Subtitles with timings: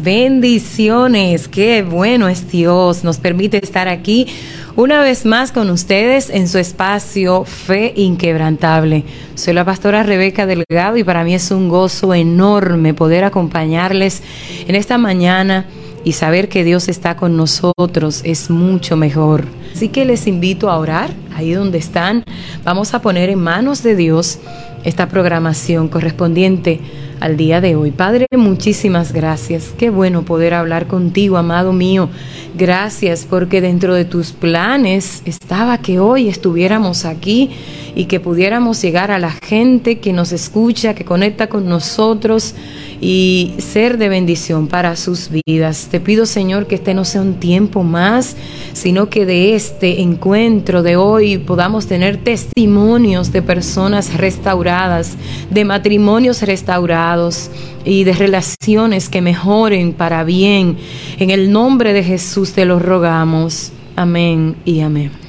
[0.00, 4.28] Bendiciones, qué bueno es Dios, nos permite estar aquí
[4.76, 9.02] una vez más con ustedes en su espacio Fe Inquebrantable.
[9.34, 14.22] Soy la pastora Rebeca Delgado y para mí es un gozo enorme poder acompañarles
[14.68, 15.66] en esta mañana
[16.04, 19.46] y saber que Dios está con nosotros es mucho mejor.
[19.74, 22.22] Así que les invito a orar ahí donde están.
[22.62, 24.38] Vamos a poner en manos de Dios
[24.84, 26.80] esta programación correspondiente
[27.20, 27.90] al día de hoy.
[27.90, 29.74] Padre, muchísimas gracias.
[29.76, 32.08] Qué bueno poder hablar contigo, amado mío.
[32.56, 37.50] Gracias porque dentro de tus planes estaba que hoy estuviéramos aquí
[37.96, 42.54] y que pudiéramos llegar a la gente que nos escucha, que conecta con nosotros
[43.00, 45.88] y ser de bendición para sus vidas.
[45.90, 48.36] Te pido, Señor, que este no sea un tiempo más,
[48.74, 55.14] sino que de este encuentro de hoy podamos tener testimonios de personas restauradas,
[55.50, 57.50] de matrimonios restaurados
[57.86, 60.76] y de relaciones que mejoren para bien.
[61.18, 63.72] En el nombre de Jesús te lo rogamos.
[63.96, 65.25] Amén y amén.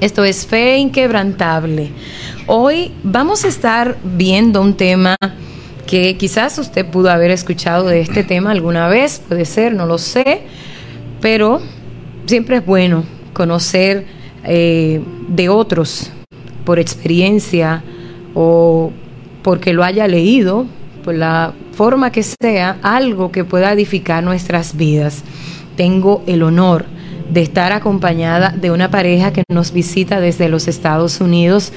[0.00, 1.90] Esto es fe inquebrantable.
[2.46, 5.16] Hoy vamos a estar viendo un tema
[5.88, 9.98] que quizás usted pudo haber escuchado de este tema alguna vez, puede ser, no lo
[9.98, 10.42] sé,
[11.20, 11.60] pero
[12.26, 14.06] siempre es bueno conocer
[14.44, 16.12] eh, de otros
[16.64, 17.82] por experiencia
[18.34, 18.92] o
[19.42, 20.66] porque lo haya leído,
[21.02, 25.24] por la forma que sea, algo que pueda edificar nuestras vidas.
[25.76, 26.86] Tengo el honor
[27.30, 31.72] de estar acompañada de una pareja que nos visita desde los Estados Unidos.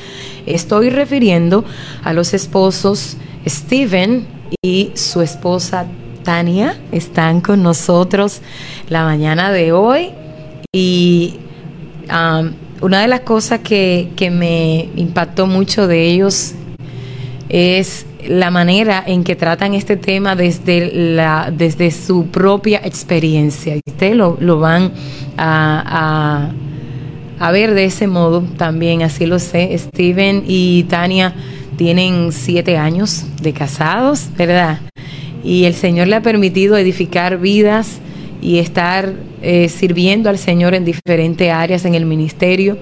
[0.46, 1.66] Estoy refiriendo
[2.04, 3.18] a los esposos
[3.48, 4.28] Steven
[4.62, 5.88] y su esposa
[6.24, 8.42] Tania están con nosotros
[8.90, 10.12] la mañana de hoy
[10.72, 11.40] y
[12.10, 12.52] um,
[12.82, 16.54] una de las cosas que, que me impactó mucho de ellos
[17.52, 23.76] es la manera en que tratan este tema desde, la, desde su propia experiencia.
[23.86, 24.94] Ustedes lo, lo van
[25.38, 26.54] a,
[27.40, 29.78] a, ver de ese modo también, así lo sé.
[29.78, 31.36] Steven y Tania
[31.76, 34.80] tienen siete años de casados, ¿verdad?
[35.44, 38.00] Y el Señor le ha permitido edificar vidas
[38.42, 42.78] y estar eh, sirviendo al Señor en diferentes áreas en el ministerio.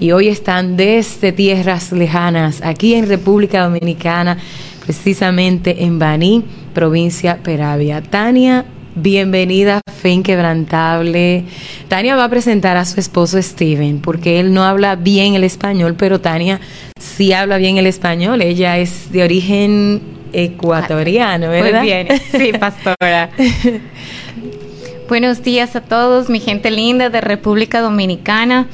[0.00, 4.38] Y hoy están desde tierras lejanas, aquí en República Dominicana,
[4.82, 8.00] precisamente en Baní, provincia Peravia.
[8.00, 11.44] Tania Bienvenida a Fe Inquebrantable.
[11.88, 15.94] Tania va a presentar a su esposo Steven, porque él no habla bien el español,
[15.98, 16.60] pero Tania
[16.98, 18.40] sí habla bien el español.
[18.40, 20.00] Ella es de origen
[20.32, 21.80] ecuatoriano, ¿verdad?
[21.80, 23.28] Muy bien, sí, pastora.
[25.10, 28.66] Buenos días a todos, mi gente linda de República Dominicana.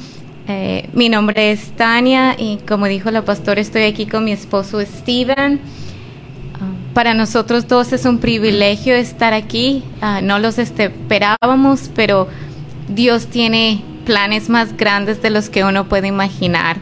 [0.49, 4.81] Eh, mi nombre es Tania y como dijo la pastora, estoy aquí con mi esposo
[4.81, 5.61] Steven.
[6.97, 9.85] Para nosotros dos es un privilegio estar aquí.
[10.01, 12.27] Uh, no los esperábamos, pero
[12.89, 16.79] Dios tiene planes más grandes de los que uno puede imaginar.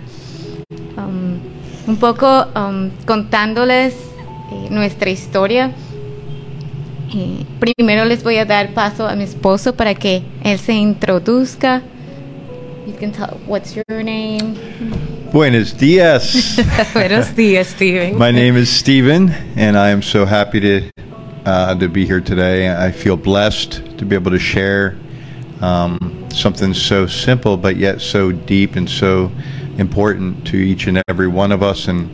[0.96, 1.40] Um,
[1.88, 5.72] un poco um, contándoles eh, nuestra historia.
[7.12, 11.82] Eh, primero les voy a dar paso a mi esposo para que él se introduzca.
[12.86, 14.54] You can tell what's your name.
[15.32, 16.56] Buenos dias.
[16.92, 18.18] Buenos dias, Steven.
[18.18, 20.90] My name is Steven, and I am so happy to
[21.46, 22.70] uh, to be here today.
[22.70, 24.98] I feel blessed to be able to share
[25.62, 29.32] um, something so simple, but yet so deep and so
[29.78, 32.10] important to each and every one of us, and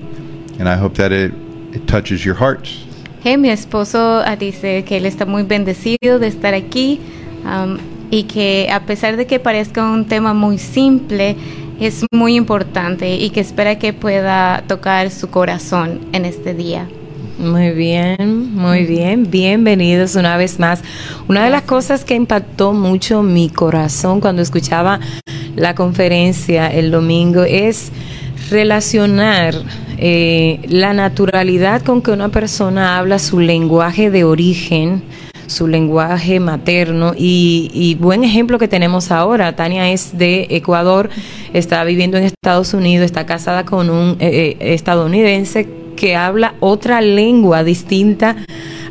[0.60, 1.32] and I hope that it
[1.74, 2.84] it touches your hearts.
[3.24, 7.00] Hey, mi esposo uh, dice que él está muy bendecido de estar aquí
[7.44, 11.36] um, y que a pesar de que parezca un tema muy simple,
[11.80, 16.88] es muy importante y que espera que pueda tocar su corazón en este día.
[17.38, 19.30] Muy bien, muy bien.
[19.30, 20.82] Bienvenidos una vez más.
[21.26, 25.00] Una de las cosas que impactó mucho mi corazón cuando escuchaba
[25.56, 27.92] la conferencia el domingo es
[28.50, 29.54] relacionar
[29.96, 35.02] eh, la naturalidad con que una persona habla su lenguaje de origen
[35.50, 39.56] su lenguaje materno y, y, buen ejemplo que tenemos ahora.
[39.56, 41.10] Tania es de Ecuador,
[41.52, 47.64] está viviendo en Estados Unidos, está casada con un eh, estadounidense que habla otra lengua
[47.64, 48.36] distinta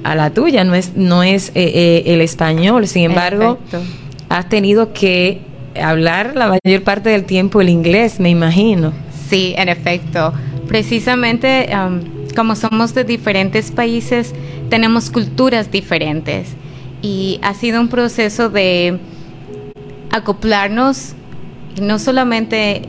[0.04, 3.94] a la tuya, no es, no es eh, eh, el español, sin embargo, Perfecto.
[4.28, 5.42] has tenido que
[5.82, 8.92] hablar la mayor parte del tiempo el inglés, me imagino.
[9.30, 10.34] Sí, en efecto.
[10.68, 14.34] Precisamente um, como somos de diferentes países,
[14.70, 16.50] tenemos culturas diferentes.
[17.02, 19.00] Y ha sido un proceso de
[20.12, 21.14] acoplarnos
[21.82, 22.84] no solamente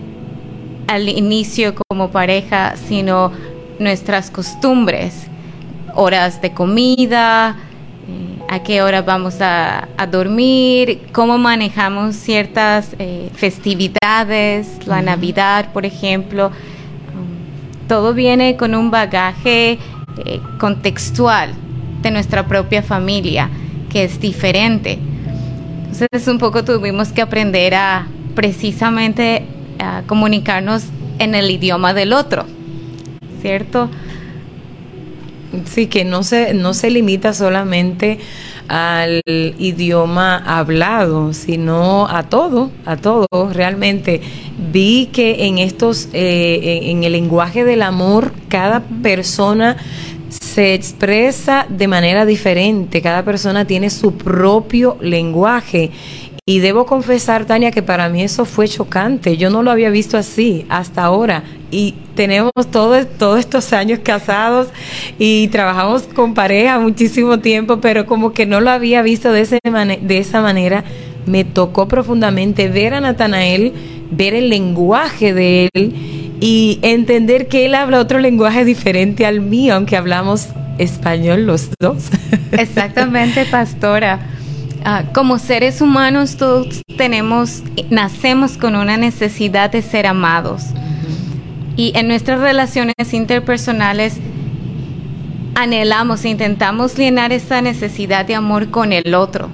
[0.88, 3.32] al inicio como pareja, sino
[3.78, 5.26] nuestras costumbres,
[5.94, 7.56] horas de comida,
[8.48, 16.50] a qué hora vamos a, dormir, cómo manejamos ciertas eh, festividades, la Navidad, por ejemplo.
[17.90, 21.54] Todo viene con un bagaje eh, contextual
[22.02, 23.50] de nuestra propia familia,
[23.90, 24.96] que es diferente.
[25.90, 28.06] Entonces un poco tuvimos que aprender a
[28.36, 29.42] precisamente
[29.80, 30.84] a comunicarnos
[31.18, 32.46] en el idioma del otro,
[33.42, 33.90] ¿cierto?
[35.64, 38.20] Sí, que no se, no se limita solamente
[38.68, 43.26] al idioma hablado, sino a todo, a todo.
[43.52, 44.20] Realmente
[44.72, 49.76] vi que en estos, eh, en el lenguaje del amor, cada persona
[50.28, 55.90] se expresa de manera diferente, cada persona tiene su propio lenguaje
[56.46, 59.36] y debo confesar, Tania, que para mí eso fue chocante.
[59.36, 61.44] Yo no lo había visto así hasta ahora.
[61.70, 63.06] Y tenemos todos
[63.38, 64.68] estos años casados
[65.18, 69.58] y trabajamos con pareja muchísimo tiempo, pero como que no lo había visto de, ese
[69.62, 70.84] de esa manera.
[71.26, 73.72] Me tocó profundamente ver a Natanael,
[74.10, 75.94] ver el lenguaje de él
[76.40, 80.48] y entender que él habla otro lenguaje diferente al mío, aunque hablamos
[80.78, 82.04] español los dos.
[82.52, 84.39] Exactamente, pastora.
[84.82, 90.64] Ah, como seres humanos todos tenemos, nacemos con una necesidad de ser amados.
[91.76, 94.16] Y en nuestras relaciones interpersonales
[95.54, 99.50] anhelamos, intentamos llenar esa necesidad de amor con el otro.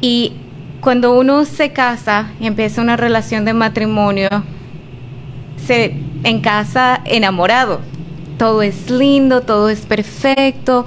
[0.00, 0.34] Y
[0.80, 4.28] cuando uno se casa y empieza una relación de matrimonio,
[5.66, 7.80] se en casa enamorado.
[8.38, 10.86] Todo es lindo, todo es perfecto,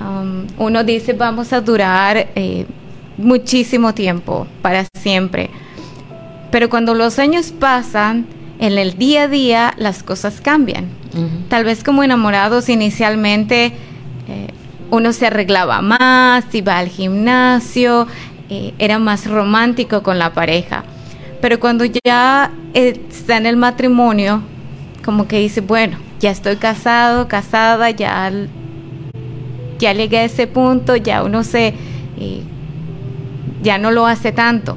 [0.00, 2.66] Um, uno dice vamos a durar eh,
[3.16, 5.50] muchísimo tiempo, para siempre.
[6.50, 8.26] Pero cuando los años pasan,
[8.58, 10.88] en el día a día las cosas cambian.
[11.48, 14.48] Tal vez como enamorados inicialmente eh,
[14.90, 18.08] uno se arreglaba más, iba al gimnasio,
[18.50, 20.84] eh, era más romántico con la pareja.
[21.40, 24.42] Pero cuando ya está en el matrimonio,
[25.04, 28.32] como que dice, bueno, ya estoy casado, casada, ya
[29.78, 31.74] ya llegué a ese punto, ya uno se,
[32.18, 32.42] eh,
[33.62, 34.76] ya no lo hace tanto,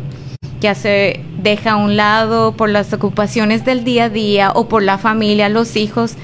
[0.59, 4.83] ya se deja a un lado por las ocupaciones del día a día o por
[4.83, 6.15] la familia, los hijos,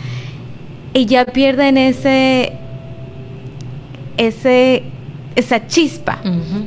[0.93, 2.53] y ya pierden ese,
[4.17, 4.83] ese,
[5.35, 6.19] esa chispa,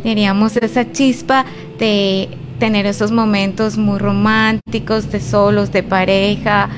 [0.05, 1.45] diríamos, esa chispa
[1.79, 6.71] de tener esos momentos muy románticos, de solos, de pareja,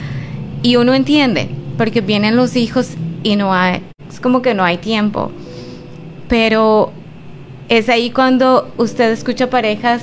[0.62, 2.90] y uno entiende, porque vienen los hijos
[3.22, 3.82] y no hay,
[4.20, 5.30] como que no hay tiempo.
[6.28, 6.92] Pero
[7.68, 10.02] es ahí cuando usted escucha parejas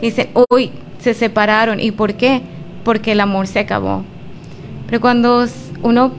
[0.00, 1.80] que dicen, uy, se separaron.
[1.80, 2.42] ¿Y por qué?
[2.84, 4.04] Porque el amor se acabó.
[4.86, 5.46] Pero cuando
[5.82, 6.12] uno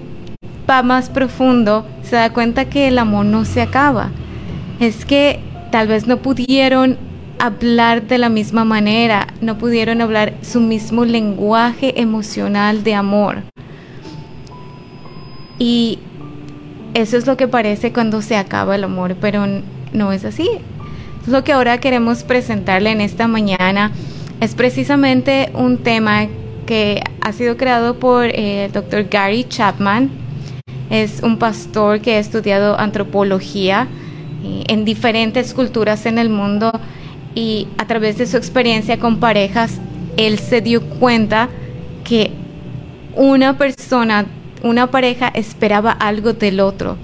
[0.69, 4.12] va más profundo, se da cuenta que el amor no se acaba.
[4.79, 5.39] Es que
[5.71, 6.97] tal vez no pudieron
[7.39, 13.43] hablar de la misma manera, no pudieron hablar su mismo lenguaje emocional de amor.
[15.59, 16.00] Y
[16.93, 19.45] eso es lo que parece cuando se acaba el amor, pero
[19.93, 20.50] no es así.
[21.27, 23.91] Lo que ahora queremos presentarle en esta mañana
[24.41, 26.27] es precisamente un tema
[26.65, 30.09] que ha sido creado por eh, el doctor Gary Chapman.
[30.89, 33.88] Es un pastor que ha estudiado antropología
[34.43, 36.71] eh, en diferentes culturas en el mundo
[37.35, 39.79] y a través de su experiencia con parejas,
[40.17, 41.50] él se dio cuenta
[42.03, 42.31] que
[43.15, 44.25] una persona
[44.63, 46.98] una pareja esperaba algo del otro,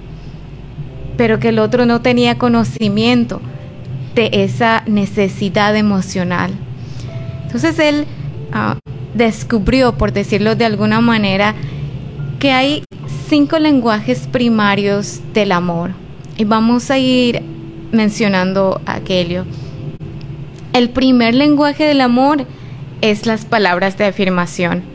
[1.16, 3.40] pero que el otro no tenía conocimiento
[4.14, 6.52] de esa necesidad emocional.
[7.44, 8.06] Entonces él
[8.52, 8.78] ah,
[9.14, 11.54] descubrió, por decirlo de alguna manera,
[12.38, 12.84] que hay
[13.28, 15.90] cinco lenguajes primarios del amor.
[16.36, 17.42] Y vamos a ir
[17.92, 19.44] mencionando aquello.
[20.72, 22.46] El primer lenguaje del amor
[23.02, 24.89] es las palabras de afirmación.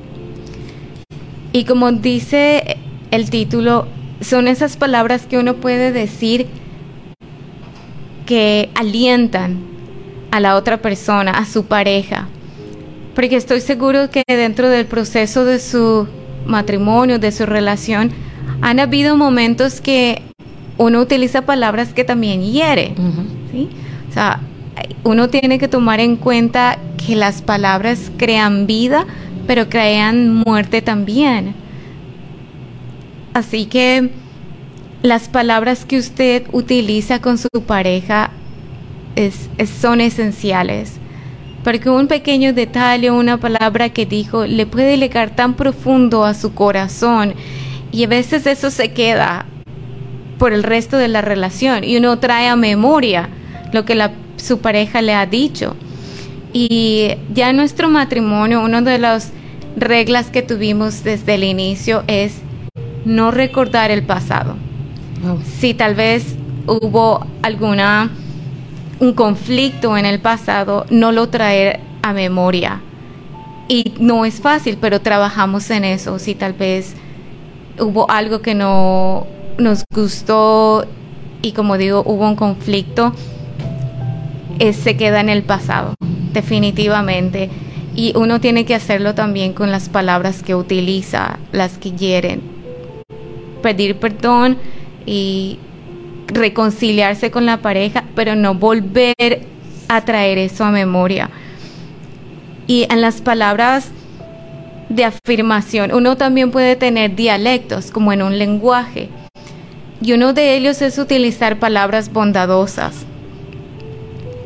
[1.56, 2.76] Y como dice
[3.12, 3.88] el título,
[4.20, 6.48] son esas palabras que uno puede decir
[8.26, 9.60] que alientan
[10.32, 12.28] a la otra persona, a su pareja.
[13.16, 16.10] Porque estoy seguro que dentro del proceso de su
[16.46, 18.12] matrimonio, de su relación,
[18.60, 20.24] han habido momentos que
[20.78, 22.96] uno utiliza palabras que también hiere.
[24.10, 24.42] O sea,
[25.06, 29.06] uno tiene que tomar en cuenta que las palabras crean vida,
[29.48, 31.56] pero crean muerte también.
[33.34, 34.12] Así que
[35.02, 38.32] las palabras que usted utiliza con su pareja
[39.82, 40.94] son esenciales.
[41.64, 46.54] Porque un pequeño detalle, una palabra que dijo, le puede llegar tan profundo a su
[46.54, 47.34] corazón.
[47.92, 49.46] Y a veces eso se queda
[50.38, 53.30] por el resto de la relación y uno trae a memoria
[53.72, 55.76] lo que la, su pareja le ha dicho.
[56.58, 59.34] Y ya en nuestro matrimonio, una de las
[59.76, 62.38] reglas que tuvimos desde el inicio es
[63.04, 64.56] no recordar el pasado.
[65.60, 68.10] Si tal vez hubo alguna
[69.02, 72.80] un conflicto en el pasado, no lo traer a memoria.
[73.68, 76.20] Y no es fácil, pero trabajamos en eso.
[76.20, 76.96] Si tal vez
[77.78, 80.86] hubo algo que no nos gustó
[81.42, 83.14] y como digo, hubo un conflicto,
[84.74, 85.96] se queda en el pasado,
[86.34, 87.50] definitivamente.
[87.96, 92.42] Y uno tiene que hacerlo también con las palabras que utiliza, las que hieren.
[93.62, 94.58] Pedir perdón
[95.06, 95.60] y
[96.28, 99.46] reconciliarse con la pareja, pero no volver
[99.88, 101.30] a traer eso a memoria.
[102.68, 103.92] Y en las palabras
[104.90, 109.10] de afirmación, uno también puede tener dialectos, como en un lenguaje.
[110.02, 113.06] Y uno de ellos es utilizar palabras bondadosas.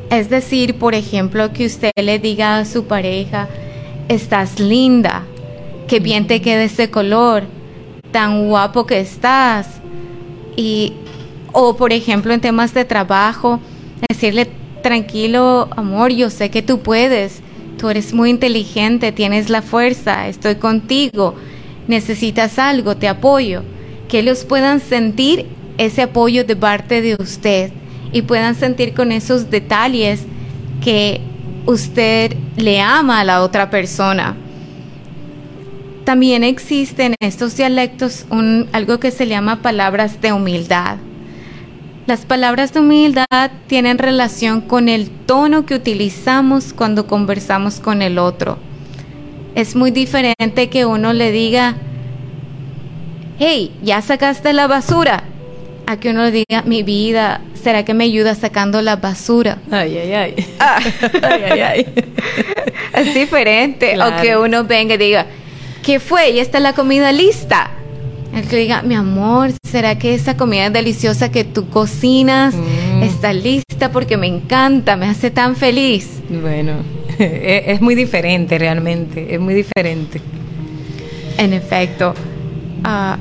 [0.09, 3.47] Es decir, por ejemplo, que usted le diga a su pareja,
[4.07, 5.23] estás linda,
[5.87, 7.43] que bien te queda ese color,
[8.11, 9.67] tan guapo que estás.
[10.55, 10.93] Y
[11.51, 13.59] o por ejemplo en temas de trabajo,
[14.09, 14.47] decirle,
[14.81, 17.41] tranquilo, amor, yo sé que tú puedes,
[17.77, 21.35] tú eres muy inteligente, tienes la fuerza, estoy contigo,
[21.87, 23.61] necesitas algo, te apoyo.
[24.07, 25.45] Que ellos puedan sentir
[25.77, 27.71] ese apoyo de parte de usted
[28.11, 30.23] y puedan sentir con esos detalles
[30.83, 31.21] que
[31.65, 34.35] usted le ama a la otra persona.
[36.05, 40.97] También existen en estos dialectos un, algo que se llama palabras de humildad.
[42.07, 48.17] Las palabras de humildad tienen relación con el tono que utilizamos cuando conversamos con el
[48.17, 48.57] otro.
[49.53, 51.75] Es muy diferente que uno le diga,
[53.37, 55.23] hey, ya sacaste la basura,
[55.85, 59.59] a que uno le diga, mi vida, ¿será que me ayuda sacando la basura?
[59.71, 60.35] Ay, ay, ay.
[60.59, 60.79] Ah.
[61.21, 61.85] ay, ay, ay.
[62.93, 63.95] Es diferente.
[64.01, 65.25] O que uno venga y diga,
[65.83, 66.33] ¿qué fue?
[66.33, 67.71] ¿Ya está la comida lista?
[68.35, 73.03] El que diga, mi amor, ¿será que esa comida deliciosa que tú cocinas mm.
[73.03, 73.91] está lista?
[73.91, 76.21] Porque me encanta, me hace tan feliz.
[76.29, 76.73] Bueno,
[77.19, 80.21] e-, es muy diferente realmente, es muy diferente.
[81.37, 82.13] En efecto.
[82.83, 83.17] Ah,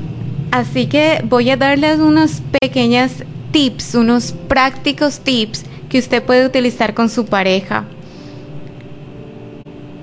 [0.51, 3.11] así que voy a darles unos pequeños
[3.51, 7.85] tips, unos prácticos tips que usted puede utilizar con su pareja.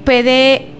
[0.05, 0.77] Puede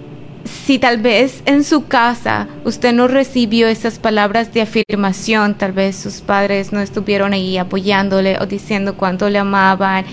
[0.47, 5.95] si tal vez en su casa usted no recibió esas palabras de afirmación, tal vez
[5.95, 10.05] sus padres no estuvieron ahí apoyándole o diciendo cuánto le amaban,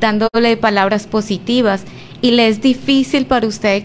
[0.00, 1.84] dándole palabras positivas
[2.20, 3.84] y le es difícil para usted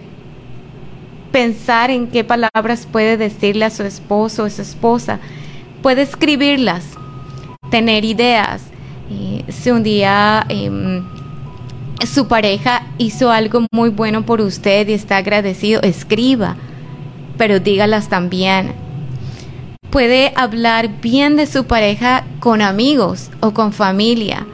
[1.31, 5.19] pensar en qué palabras puede decirle a su esposo o su esposa,
[5.81, 6.83] puede escribirlas,
[7.69, 8.63] tener ideas.
[9.09, 11.03] Y si un día em,
[12.05, 16.55] su pareja hizo algo muy bueno por usted y está agradecido, escriba,
[17.37, 18.73] pero dígalas también.
[19.89, 24.45] Puede hablar bien de su pareja con amigos o con familia.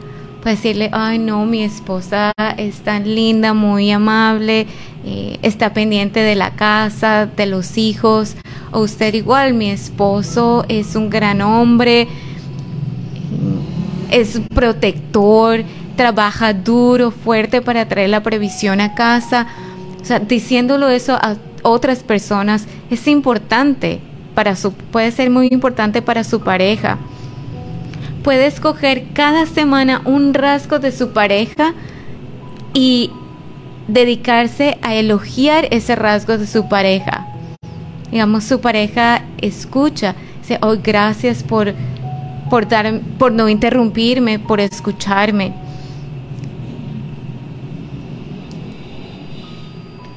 [0.42, 4.66] Puede decirle, ay no, mi esposa es tan linda, muy amable,
[5.04, 8.36] eh, está pendiente de la casa, de los hijos.
[8.70, 12.08] O usted igual, mi esposo es un gran hombre,
[14.10, 15.64] es protector,
[15.96, 19.46] trabaja duro, fuerte para traer la previsión a casa.
[20.00, 24.00] O sea, diciéndolo eso a otras personas es importante
[24.34, 26.98] para su, puede ser muy importante para su pareja.
[28.22, 31.74] Puede escoger cada semana un rasgo de su pareja
[32.72, 33.10] y
[33.88, 37.26] dedicarse a elogiar ese rasgo de su pareja.
[38.10, 41.74] Digamos, su pareja escucha, dice, oh, gracias por,
[42.54, 45.52] por, dar, por no interrumpirme, por escucharme.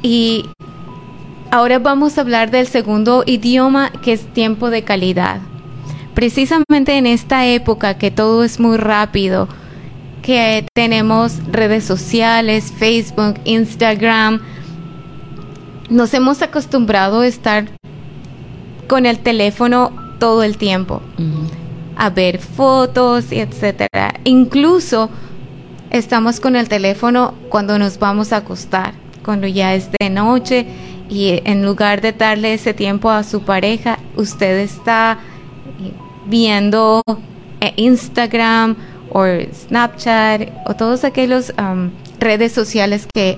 [0.04, 0.46] Y
[1.50, 5.40] ahora vamos a hablar del segundo idioma que es tiempo de calidad.
[6.14, 9.48] Precisamente en esta época que todo es muy rápido,
[10.22, 14.42] que tenemos redes sociales, Facebook, Instagram,
[15.90, 17.66] nos hemos acostumbrado a estar
[18.88, 21.02] con el teléfono todo el tiempo,
[21.98, 24.14] a ver fotos, etcétera.
[24.24, 25.10] Incluso
[25.90, 28.94] estamos con el teléfono cuando nos vamos a acostar
[29.28, 30.66] cuando ya es de noche
[31.10, 35.20] y en lugar de darle ese tiempo a su pareja, usted está
[36.26, 37.02] viendo
[37.60, 38.78] eh, Instagram
[39.12, 41.90] o Snapchat o todos aquellos um,
[42.22, 43.38] redes sociales que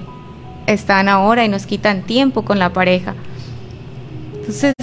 [0.68, 3.16] están ahora y nos quitan tiempo con la pareja.
[4.36, 4.74] Entonces,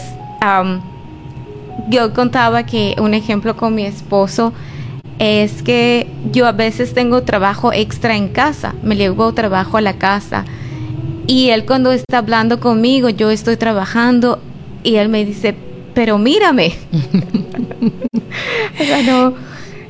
[1.89, 4.53] yo contaba que un ejemplo con mi esposo
[5.19, 9.95] es que yo a veces tengo trabajo extra en casa, me llevo trabajo a la
[9.95, 10.45] casa
[11.27, 14.41] y él cuando está hablando conmigo, yo estoy trabajando
[14.85, 15.55] y él me dice,
[15.95, 16.75] pero mírame.
[19.07, 19.35] no.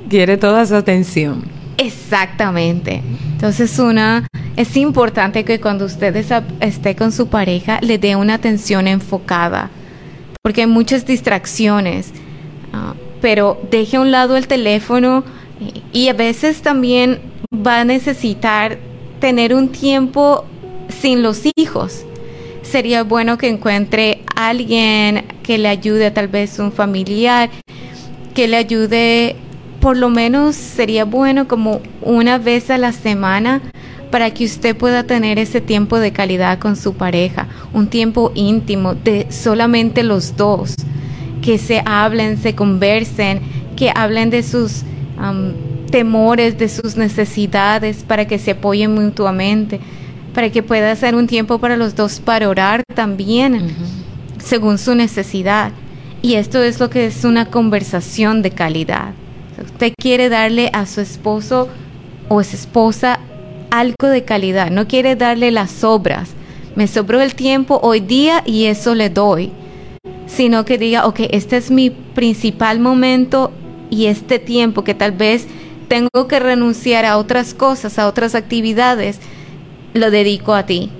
[0.08, 1.44] Quiere toda su atención.
[1.76, 3.02] Exactamente.
[3.32, 4.26] Entonces, una,
[4.56, 6.16] es importante que cuando usted
[6.60, 9.68] esté con su pareja le dé una atención enfocada,
[10.46, 12.12] porque hay muchas distracciones,
[12.72, 15.24] ah, pero deje a un lado el teléfono
[15.92, 17.18] y a veces también
[17.52, 18.78] va a necesitar
[19.18, 20.44] tener un tiempo
[20.88, 22.04] sin los hijos.
[22.62, 27.50] Sería bueno que encuentre alguien que le ayude, tal vez un familiar,
[28.32, 29.34] que le ayude,
[29.80, 33.62] por lo menos sería bueno como una vez a la semana
[34.10, 38.94] para que usted pueda tener ese tiempo de calidad con su pareja, un tiempo íntimo
[38.94, 40.74] de solamente los dos,
[41.42, 43.40] que se hablen, se conversen,
[43.76, 44.82] que hablen de sus
[45.90, 49.80] temores, de sus necesidades, para que se apoyen mutuamente
[50.36, 53.74] para que pueda ser un tiempo para los dos para orar también,
[54.36, 55.72] según su necesidad.
[56.20, 59.14] Y esto es lo que es una conversación de calidad.
[59.64, 61.70] Usted quiere darle a su esposo
[62.28, 63.18] o a su esposa
[63.70, 66.30] algo de calidad, no quiere darle las obras.
[66.74, 69.52] Me sobró el tiempo hoy día y eso le doy.
[70.26, 73.52] Sino que diga, ok, este es mi principal momento
[73.90, 75.46] y este tiempo que tal vez
[75.88, 79.20] tengo que renunciar a otras cosas, a otras actividades,
[79.94, 80.90] lo dedico a ti.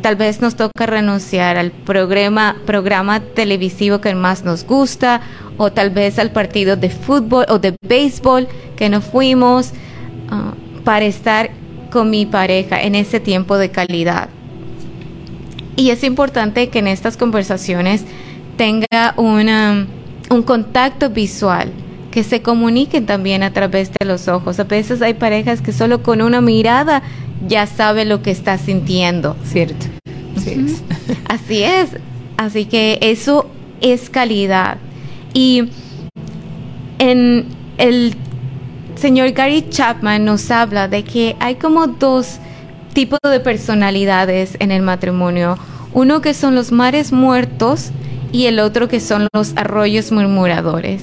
[0.00, 5.20] Tal vez nos toca renunciar al programa, programa televisivo que más nos gusta,
[5.58, 9.72] o tal vez al partido de fútbol o de béisbol que nos fuimos
[10.30, 11.50] ah, para estar
[11.90, 14.28] con mi pareja en ese tiempo de calidad.
[15.76, 18.04] Y es importante que en estas conversaciones
[18.56, 19.86] tenga una,
[20.28, 21.72] un contacto visual,
[22.10, 24.58] que se comuniquen también a través de los ojos.
[24.60, 27.02] A veces hay parejas que solo con una mirada
[27.46, 29.36] ya sabe lo que está sintiendo.
[29.44, 29.86] Cierto.
[31.28, 31.96] Así es.
[32.36, 33.48] Así que eso
[33.80, 34.78] es calidad.
[35.32, 35.70] Y
[36.98, 37.46] en
[37.78, 38.16] el
[39.00, 42.36] señor Gary Chapman nos habla de que hay como dos
[42.92, 45.56] tipos de personalidades en el matrimonio.
[45.94, 47.92] Uno que son los mares muertos
[48.30, 51.02] y el otro que son los arroyos murmuradores.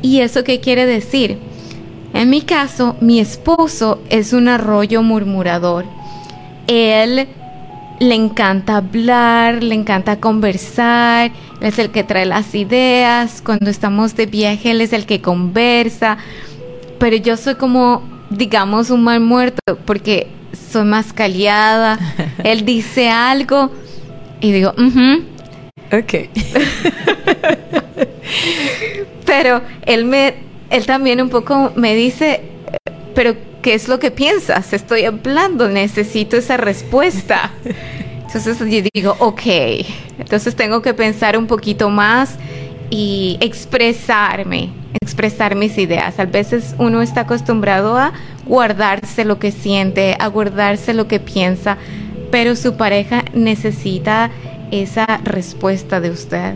[0.00, 1.38] ¿Y eso qué quiere decir?
[2.14, 5.86] En mi caso, mi esposo es un arroyo murmurador.
[6.68, 7.26] Él
[7.98, 14.26] le encanta hablar, le encanta conversar, es el que trae las ideas, cuando estamos de
[14.26, 16.18] viaje él es el que conversa,
[16.98, 20.28] pero yo soy como, digamos, un mal muerto porque
[20.70, 21.98] soy más callada,
[22.44, 23.70] él dice algo
[24.40, 25.26] y digo, mhm.
[25.90, 26.14] Ok.
[29.24, 30.34] pero él me
[30.70, 32.42] él también un poco me dice,
[33.14, 34.72] pero ¿qué es lo que piensas?
[34.72, 37.52] Estoy hablando, necesito esa respuesta.
[38.26, 39.40] Entonces yo digo, ok,
[40.18, 42.34] entonces tengo que pensar un poquito más
[42.90, 44.68] y expresarme,
[45.00, 46.18] expresar mis ideas.
[46.18, 48.12] A veces uno está acostumbrado a
[48.46, 51.76] guardarse lo que siente, a guardarse lo que piensa,
[52.30, 54.30] pero su pareja necesita
[54.70, 56.54] esa respuesta de usted.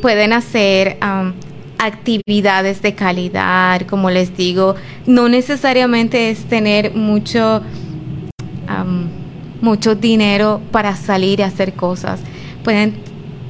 [0.00, 1.32] Pueden hacer um,
[1.78, 7.62] actividades de calidad, como les digo, no necesariamente es tener mucho,
[9.60, 12.20] mucho dinero para salir a hacer cosas.
[12.62, 12.94] Pueden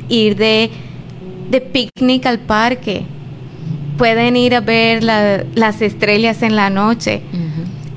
[0.09, 0.71] ir de,
[1.53, 3.05] de picnic al parque,
[3.99, 7.23] pueden ir a ver las estrellas en la noche.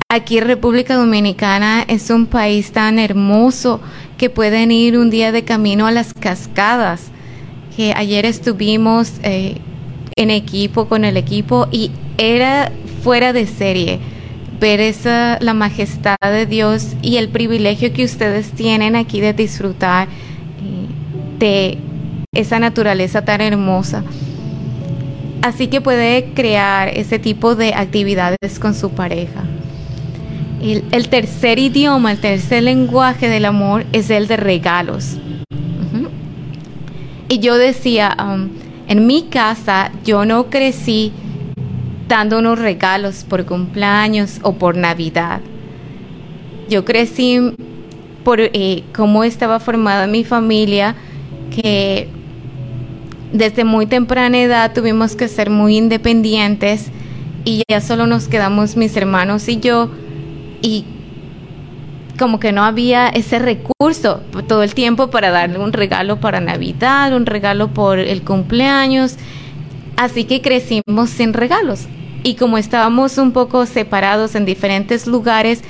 [0.10, 3.80] Aquí República Dominicana es un país tan hermoso
[4.18, 7.08] que pueden ir un día de camino a las cascadas.
[7.76, 9.58] Que ayer estuvimos eh,
[10.16, 12.72] en equipo con el equipo y era
[13.04, 14.00] fuera de serie
[14.60, 20.08] ver esa la majestad de Dios y el privilegio que ustedes tienen aquí de disfrutar
[20.08, 21.78] eh, de
[22.36, 24.04] esa naturaleza tan hermosa.
[25.42, 29.44] Así que puede crear ese tipo de actividades con su pareja.
[30.62, 35.18] El, tercer idioma, el tercer lenguaje del amor es el de regalos.
[37.28, 38.50] Y yo decía, um,
[38.88, 41.12] en mi casa yo no crecí
[42.08, 45.42] dando unos regalos por cumpleaños o por Navidad.
[46.70, 47.56] Yo crecí
[48.24, 50.96] por eh, cómo estaba formada mi familia,
[51.56, 52.10] que
[53.32, 56.92] desde muy temprana edad tuvimos que ser muy independientes
[57.44, 59.90] y ya solo nos quedamos mis hermanos y yo.
[60.62, 60.86] Y
[62.18, 67.16] como que no había ese recurso todo el tiempo para darle un regalo para Navidad,
[67.16, 69.18] un regalo por el cumpleaños.
[69.98, 71.88] Así que crecimos sin regalos.
[72.24, 75.62] Y como estábamos un poco separados en diferentes lugares,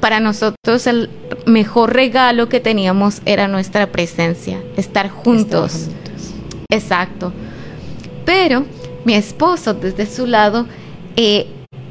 [0.00, 1.10] para nosotros el
[1.46, 5.88] mejor regalo que teníamos era nuestra presencia, estar juntos.
[6.70, 7.32] Exacto.
[8.24, 8.64] Pero
[9.04, 10.66] mi esposo, desde su lado,
[11.16, 11.46] eh,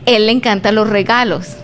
[0.05, 1.57] él le encanta los regalos.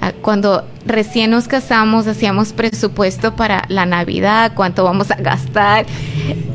[0.00, 5.86] Ah, cuando recién nos casamos, hacíamos presupuesto para la Navidad, cuánto vamos a gastar.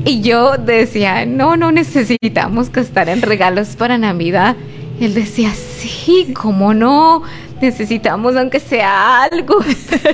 [0.06, 4.56] Y yo decía, no, no necesitamos gastar en regalos para Navidad.
[5.00, 7.24] Él decía, sí, ¿cómo no?
[7.62, 9.60] Necesitamos aunque sea algo.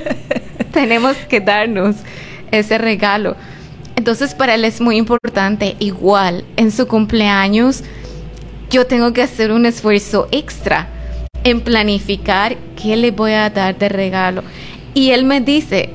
[0.72, 1.96] Tenemos que darnos
[2.50, 3.36] ese regalo.
[3.96, 7.84] Entonces para él es muy importante, igual en su cumpleaños,
[8.70, 10.88] yo tengo que hacer un esfuerzo extra
[11.44, 14.42] en planificar qué le voy a dar de regalo.
[14.94, 15.90] Y él me dice,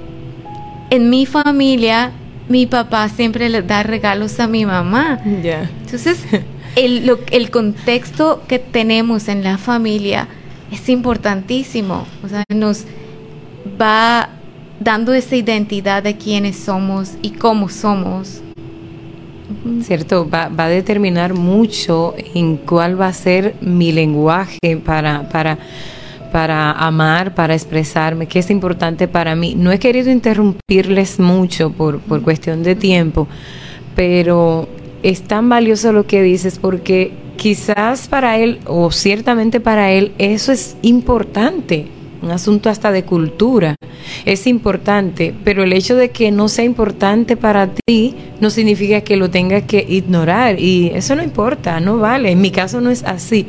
[0.90, 2.12] en mi familia,
[2.48, 5.20] mi papá siempre le da regalos a mi mamá.
[5.24, 6.24] Entonces,
[6.76, 10.28] el, el contexto que tenemos en la familia
[10.72, 12.06] es importantísimo.
[12.24, 12.86] O sea, nos
[13.80, 14.30] va
[14.80, 18.42] dando esa identidad de quiénes somos y cómo somos.
[19.82, 20.30] ¿cierto?
[20.30, 25.58] Va, va, a determinar mucho en cuál va a ser mi lenguaje para, para,
[26.32, 29.56] para amar, para expresarme, qué es importante para mí.
[29.56, 33.28] No he querido interrumpirles mucho por, por cuestión de tiempo,
[33.96, 34.68] pero
[35.04, 40.52] es tan valioso lo que dices porque quizás para él, o ciertamente para él, eso
[40.52, 41.88] es importante
[42.21, 43.75] un asunto hasta de cultura.
[44.25, 49.17] Es importante, pero el hecho de que no sea importante para ti no significa que
[49.17, 52.32] lo tengas que ignorar y eso no importa, no vale.
[52.32, 53.47] En mi caso no es así.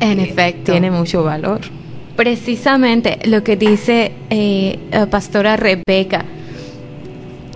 [0.00, 0.72] En efecto.
[0.72, 1.60] Tiene mucho valor.
[2.16, 6.24] Precisamente lo que dice eh, la pastora Rebeca,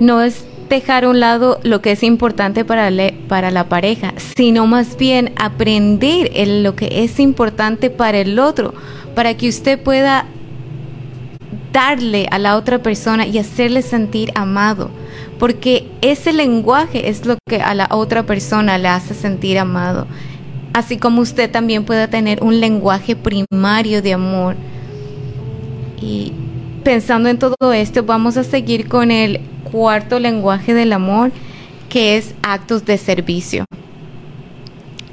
[0.00, 2.90] no es dejar a un lado lo que es importante para,
[3.28, 6.30] para la pareja, sino más bien aprender
[6.62, 8.74] lo que es importante para el otro,
[9.14, 10.26] para que usted pueda
[11.72, 14.90] darle a la otra persona y hacerle sentir amado,
[15.38, 20.06] porque ese lenguaje es lo que a la otra persona le hace sentir amado.
[20.72, 24.56] Así como usted también puede tener un lenguaje primario de amor.
[26.00, 26.32] Y
[26.84, 31.32] pensando en todo esto, vamos a seguir con el cuarto lenguaje del amor,
[31.88, 33.64] que es actos de servicio.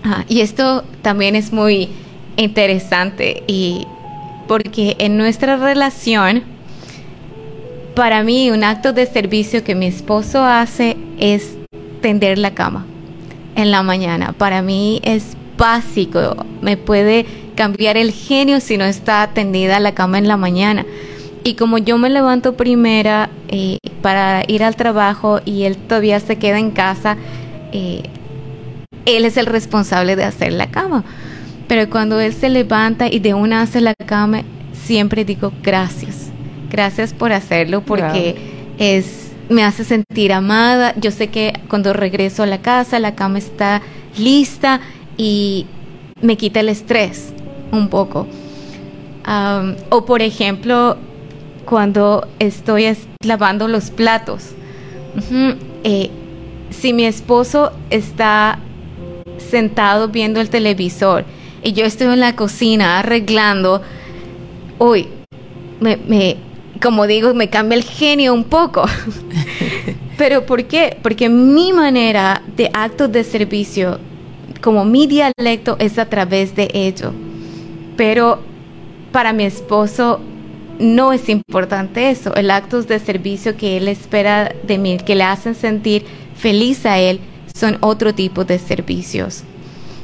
[0.03, 1.89] Ah, y esto también es muy
[2.35, 3.87] interesante y
[4.47, 6.43] porque en nuestra relación
[7.95, 11.55] para mí un acto de servicio que mi esposo hace es
[12.01, 12.85] tender la cama
[13.55, 14.33] en la mañana.
[14.33, 17.25] Para mí es básico, me puede
[17.55, 20.85] cambiar el genio si no está tendida la cama en la mañana.
[21.43, 26.37] Y como yo me levanto primera eh, para ir al trabajo y él todavía se
[26.37, 27.17] queda en casa,
[27.71, 28.03] eh,
[29.05, 31.03] él es el responsable de hacer la cama.
[31.73, 34.43] Pero cuando él se levanta y de una hace la cama,
[34.85, 36.29] siempre digo gracias
[36.69, 38.35] Gracias por hacerlo porque
[38.77, 40.93] es me hace sentir amada.
[40.97, 43.81] Yo sé que cuando regreso a la casa la cama está
[44.19, 44.81] lista
[45.17, 45.65] y
[46.21, 47.33] me quita el estrés
[47.71, 48.27] un poco.
[49.89, 50.95] o por ejemplo,
[51.65, 54.51] cuando estoy lavando los platos.
[55.83, 56.11] Eh,
[56.69, 58.59] si mi esposo está
[59.39, 61.25] sentado viendo el televisor
[61.63, 63.81] y yo estoy en la cocina arreglando,
[64.79, 65.07] uy,
[65.79, 66.37] me, me
[66.81, 68.83] como digo, me cambia el genio un poco.
[70.17, 70.97] Pero ¿por qué?
[71.01, 73.99] Porque mi manera de actos de servicio,
[74.61, 77.13] como mi dialecto, es a través de ello.
[77.95, 78.41] Pero
[79.11, 80.19] para mi esposo
[80.77, 82.35] no es importante eso.
[82.35, 86.99] El actos de servicio que él espera de mí, que le hacen sentir feliz a
[86.99, 87.21] él,
[87.55, 89.43] son otro tipo de servicios.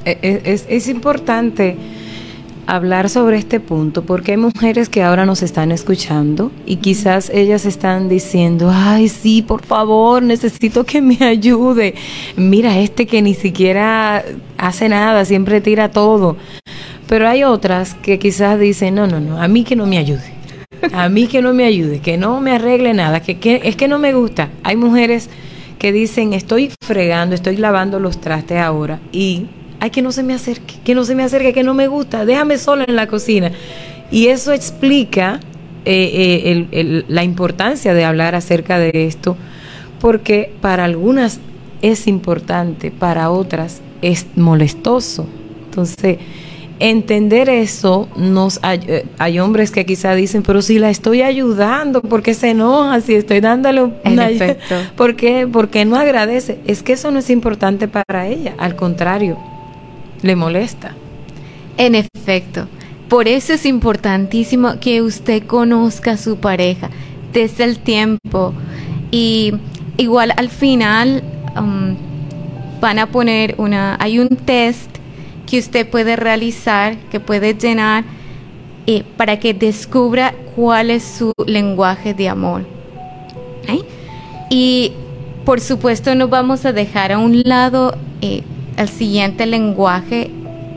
[0.05, 1.77] E, e, es, es importante
[2.69, 7.65] hablar sobre este punto porque hay mujeres que ahora nos están escuchando y quizás ellas
[7.65, 11.95] están diciendo, ay, sí, por favor, necesito que me ayude.
[12.38, 14.23] Mira, este que ni siquiera
[14.57, 16.38] hace nada, siempre tira todo.
[17.07, 20.33] Pero hay otras que quizás dicen, no, no, no, a mí que no me ayude.
[20.93, 23.88] A mí que no me ayude, que no me arregle nada, que, que es que
[23.88, 24.49] no me gusta.
[24.63, 25.29] Hay mujeres
[25.79, 29.47] que dicen, estoy fregando, estoy lavando los trastes ahora y
[29.79, 32.25] ay, que no se me acerque, que no se me acerque, que no me gusta,
[32.25, 33.51] déjame sola en la cocina.
[34.11, 35.39] Y eso explica
[35.85, 39.37] eh, eh, la importancia de hablar acerca de esto,
[39.99, 41.39] porque para algunas
[41.81, 45.27] es importante, para otras es molestoso.
[45.65, 46.17] Entonces,
[46.79, 52.21] entender eso nos eh, hay, hombres que quizá dicen, pero si la estoy ayudando, ¿por
[52.21, 52.99] qué se enoja?
[53.01, 54.75] Si estoy dándole un efecto.
[54.95, 56.59] ¿por qué, ¿por qué no agradece?
[56.65, 59.37] Es que eso no es importante para ella, al contrario,
[60.21, 60.93] le molesta.
[61.77, 62.67] En efecto,
[63.08, 66.89] por eso es importantísimo que usted conozca a su pareja
[67.34, 68.53] desde el tiempo
[69.12, 69.53] y
[69.97, 71.23] igual al final
[71.58, 71.95] um,
[72.79, 74.89] van a poner una, hay un test
[75.47, 78.03] que usted puede realizar, que puede llenar
[78.86, 82.65] eh, para que descubra cuál es su lenguaje de amor.
[83.67, 83.82] ¿Eh?
[84.49, 84.93] Y
[85.45, 88.43] por supuesto no vamos a dejar a un lado eh,
[88.79, 90.31] el siguiente lenguaje,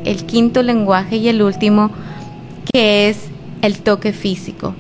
[0.04, 1.92] el quinto lenguaje y el último,
[2.72, 3.28] que es
[3.62, 4.74] el toque físico.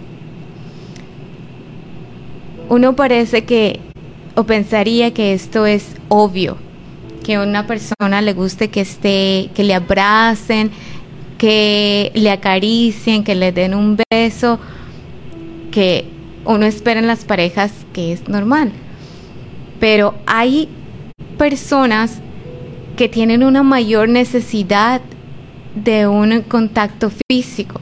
[2.68, 3.78] Uno parece que
[4.34, 6.56] o pensaría que esto es obvio,
[7.22, 10.72] que a una persona le guste que esté, que le abracen,
[11.38, 14.58] que le acaricien, que le den un beso,
[15.70, 16.06] que
[16.44, 18.72] uno espera en las parejas que es normal.
[19.78, 20.68] Pero hay
[21.38, 22.20] personas
[22.96, 25.00] que tienen una mayor necesidad
[25.74, 27.80] de un contacto físico.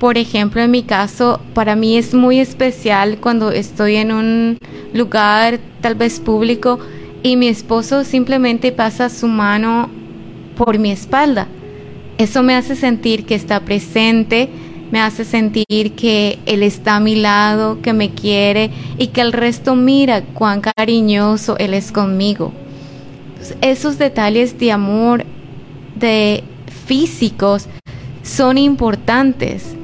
[0.00, 4.58] Por ejemplo, en mi caso, para mí es muy especial cuando estoy en un
[4.92, 6.78] lugar tal vez público
[7.22, 9.90] y mi esposo simplemente pasa su mano
[10.56, 11.48] por mi espalda.
[12.16, 14.48] Eso me hace sentir que está presente,
[14.90, 19.32] me hace sentir que él está a mi lado, que me quiere y que el
[19.32, 22.52] resto mira cuán cariñoso él es conmigo.
[23.60, 25.24] Esos detalles de amor,
[25.94, 26.44] de
[26.86, 27.68] físicos,
[28.22, 29.74] son importantes.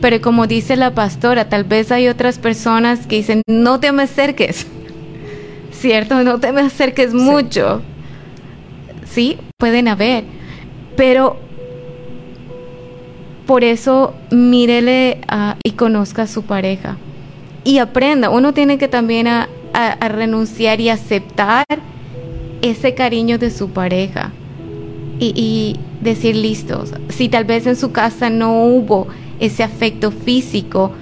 [0.00, 4.04] Pero como dice la pastora, tal vez hay otras personas que dicen, no te me
[4.04, 4.66] acerques
[5.80, 6.22] ¿cierto?
[6.22, 7.82] No te me acerques mucho.
[9.06, 10.24] Sí, pueden haber.
[10.96, 11.38] Pero
[13.46, 15.20] por eso mírele
[15.64, 16.96] y conozca a su pareja.
[17.64, 18.30] Y aprenda.
[18.30, 19.48] Uno tiene que también a,
[20.00, 21.64] renunciar y aceptar
[22.62, 24.32] ese cariño de su pareja.
[25.18, 26.94] Y, decir listos.
[27.10, 29.06] Si tal vez en su casa no hubo
[29.38, 30.92] ese afecto físico,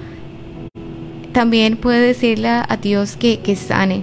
[1.30, 4.02] también puede decirle a Dios que, que sane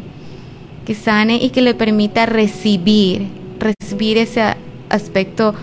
[0.85, 3.27] que sane y que le permita recibir,
[3.59, 4.55] recibir ese
[4.89, 5.55] aspecto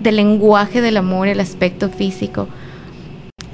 [0.00, 2.48] del lenguaje del amor, el aspecto físico.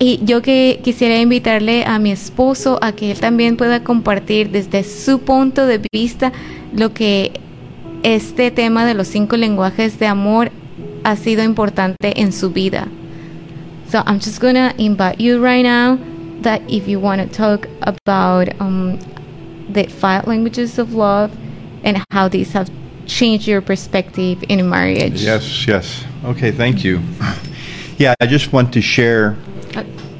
[0.01, 4.85] Y yo que quisiera invitarle a mi esposo a que él también pueda compartir desde
[4.85, 6.33] su punto de vista
[6.73, 7.33] lo que
[8.05, 10.53] este tema de los cinco lenguajes de amor
[11.03, 12.87] ha sido importante en su vida.
[13.91, 15.99] So I'm just gonna invite you right now
[16.43, 18.99] that if you want to talk about um,
[19.73, 21.31] the five languages of love
[21.83, 22.71] and how these have
[23.07, 25.23] changed your perspective in marriage.
[25.23, 26.05] Yes, yes.
[26.25, 27.01] Okay, thank you.
[27.97, 29.37] Yeah, I just want to share.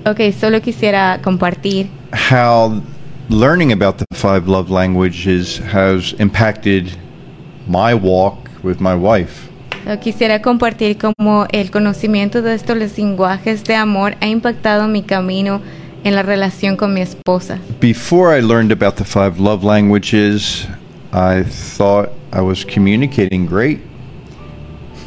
[0.05, 1.88] Okay, solo quisiera compartir
[2.31, 2.83] how
[3.29, 6.97] learning about the five love languages has impacted
[7.66, 9.49] my walk with my wife.
[10.03, 15.62] Quisiera compartir cómo el conocimiento de estos lenguajes de amor ha impactado mi camino
[16.05, 17.59] en la relación con mi esposa.
[17.81, 20.66] Before I learned about the five love languages,
[21.12, 23.81] I thought I was communicating great.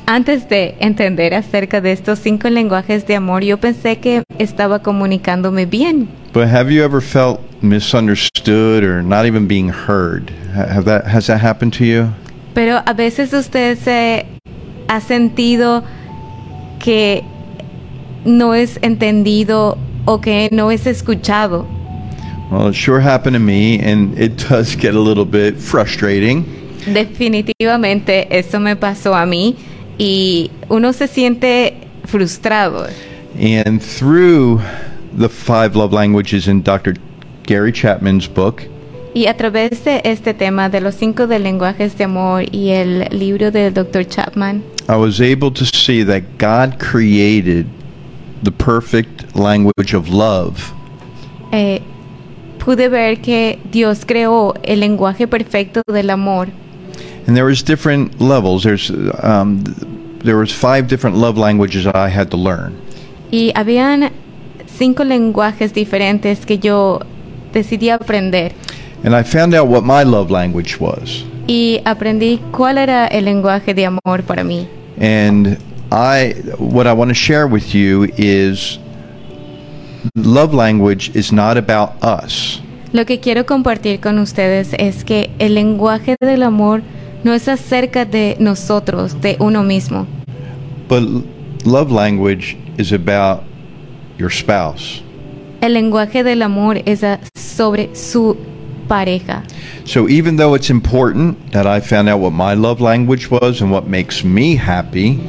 [0.05, 5.65] Antes de entender acerca de estos cinco lenguajes de amor, yo pensé que estaba comunicándome
[5.65, 6.09] bien.
[6.33, 10.31] But have you ever felt misunderstood or not even being heard?
[10.53, 12.07] Have that has that happened to you?
[12.53, 14.25] Pero a veces usted se
[14.87, 15.83] ha sentido
[16.79, 17.23] que
[18.25, 21.65] no es entendido o que no es escuchado.
[22.51, 26.43] Well, it sure happened to me, and it does get a little bit frustrating.
[26.85, 29.55] Definitivamente eso me pasó a mí
[30.01, 32.87] y uno se siente frustrado.
[33.39, 34.59] And through
[35.15, 36.95] the five love languages in Dr.
[37.45, 38.63] Gary Chapman's book,
[39.13, 43.09] y a través de este tema de los cinco de lenguajes de amor y el
[43.11, 44.07] libro del Dr.
[44.07, 47.67] Chapman, I was able to see that God created
[48.41, 50.73] the perfect language of love.
[51.51, 51.81] Eh,
[52.57, 56.47] pude ver que Dios creó el lenguaje perfecto del amor.
[57.27, 58.63] And there was different levels.
[58.63, 58.91] There's
[59.23, 59.63] um,
[60.23, 62.79] there was five different love languages I had to learn.
[63.31, 64.11] Y habían
[64.67, 66.99] cinco lenguajes diferentes que yo
[67.53, 68.53] decidí aprender.
[69.03, 71.23] And I found out what my love language was.
[71.47, 74.67] Y aprendí cuál era el lenguaje de amor para mí.
[74.99, 75.57] And
[75.91, 78.79] I what I want to share with you is
[80.15, 82.61] love language is not about us.
[82.93, 86.81] Lo que quiero compartir con ustedes es que el lenguaje del amor
[87.23, 90.07] no es acerca de nosotros, de uno mismo.
[90.87, 91.03] But
[91.65, 93.43] love language is about
[94.17, 95.01] your spouse.
[95.61, 97.05] El lenguaje del amor es
[97.35, 98.35] sobre su
[98.87, 99.43] pareja.
[99.85, 103.71] So even though it's important that I found out what my love language was and
[103.71, 105.19] what makes me happy,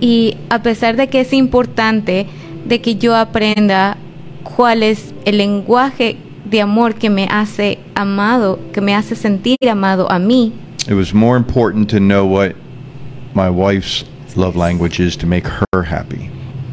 [0.00, 2.26] Y a pesar de que es importante
[2.64, 3.98] de que yo aprenda
[4.56, 6.16] cuál es el lenguaje
[6.46, 10.52] de amor que me hace amado, que me hace sentir amado a mí,
[10.90, 12.56] it was more important to know what
[13.32, 14.04] my wife's
[14.36, 16.30] love language is to make her happy.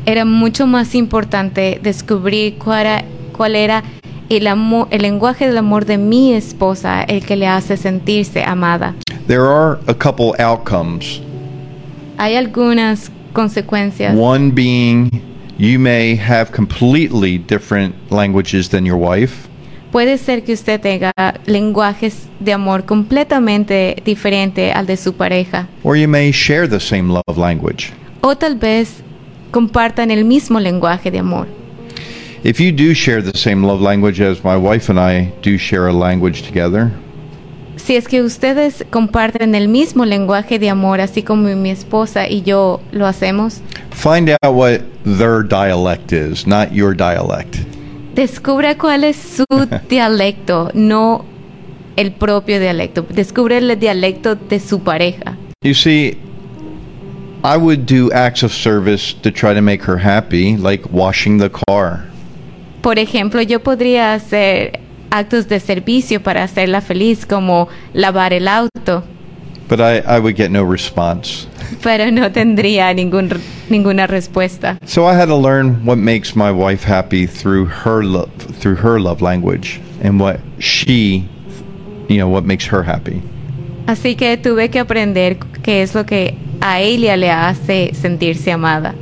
[0.07, 3.03] era mucho más importante descubrir cuál era,
[3.33, 3.83] cuál era
[4.29, 8.95] el, amor, el lenguaje del amor de mi esposa, el que le hace sentirse amada.
[9.27, 11.21] There are a couple outcomes.
[12.17, 14.15] Hay algunas consecuencias.
[14.15, 15.21] One being
[15.57, 19.49] you may have completely different languages than your wife.
[19.91, 21.13] Puede ser que usted tenga
[21.45, 25.67] lenguajes de amor completamente diferente al de su pareja.
[25.83, 27.91] Or you may share the same love language.
[28.21, 29.03] O tal vez
[29.51, 31.47] compartan el mismo lenguaje de amor.
[32.43, 35.87] If you do share the same love language as my wife and I do share
[35.87, 36.91] a language together,
[37.77, 42.41] Si es que ustedes comparten el mismo lenguaje de amor, así como mi esposa y
[42.41, 47.55] yo lo hacemos, find out what their dialect is, not your dialect.
[48.17, 49.45] Descubra cuál es su
[49.89, 51.23] dialecto, no
[51.95, 53.05] el propio dialecto.
[53.09, 55.37] Descubre el dialecto de su pareja.
[55.61, 56.17] You see,
[57.43, 61.49] I would do acts of service to try to make her happy, like washing the
[61.49, 62.05] car.
[62.81, 64.79] Por ejemplo, yo podría hacer
[65.11, 69.03] actos de servicio para hacerla feliz, como lavar el auto,
[69.67, 71.45] But I, I would get no response.
[71.83, 74.77] pero no tendría ningún, ninguna respuesta.
[74.87, 78.99] So I had to learn what makes my wife happy through her love, through her
[78.99, 81.27] love language, and what she,
[82.07, 83.21] you know, what makes her happy.
[83.87, 88.95] Así que tuve que aprender qué es lo que a ella le hace sentirse amada.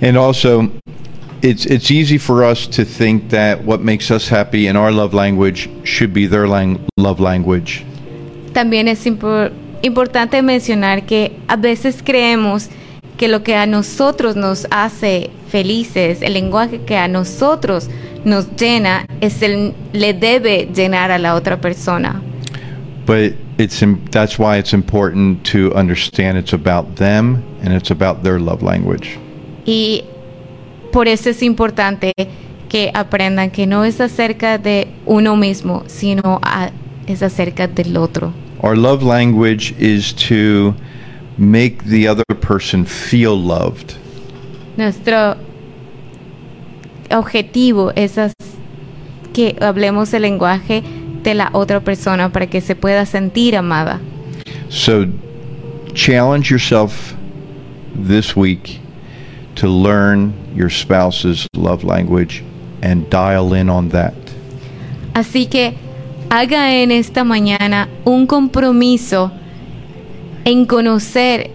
[0.00, 0.70] And also,
[1.42, 5.14] it's it's easy for us to think that what makes us happy in our love
[5.14, 7.84] language should be their lang- love language.
[8.54, 9.50] También es impor-
[9.82, 12.70] importante mencionar que a veces creemos
[13.18, 17.90] que lo que a nosotros nos hace felices, el lenguaje que a nosotros
[18.24, 22.22] nos llena, es el le debe llenar a la otra persona.
[23.06, 28.40] But it's that's why it's important to understand it's about them and it's about their
[28.40, 29.18] love language.
[29.66, 30.04] Y
[30.92, 32.12] por eso es importante
[32.68, 36.70] que aprendan que no es acerca de uno mismo, sino a-
[37.06, 38.32] es acerca del otro.
[38.62, 40.74] Our love language is to
[41.36, 43.96] make the other person feel loved.
[44.76, 45.36] Nuestro
[47.10, 48.16] objetivo es
[49.32, 50.82] que hablemos el lenguaje
[51.22, 54.00] de la otra persona para que se pueda sentir amada.
[54.68, 55.06] So
[55.94, 57.14] challenge yourself
[57.94, 58.80] this week
[59.56, 62.42] to learn your spouse's love language
[62.82, 64.14] and dial in on that.
[65.14, 65.74] Así que
[66.38, 69.30] haga en esta mañana un compromiso
[70.44, 71.52] en conocer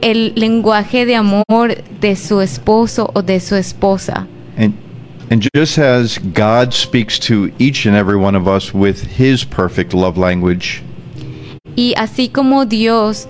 [0.00, 4.26] el lenguaje de amor de su esposo o de su esposa.
[4.56, 4.74] And
[5.30, 9.94] and just as God speaks to each and every one of us with his perfect
[9.94, 10.82] love language,
[11.76, 13.28] Y así como Dios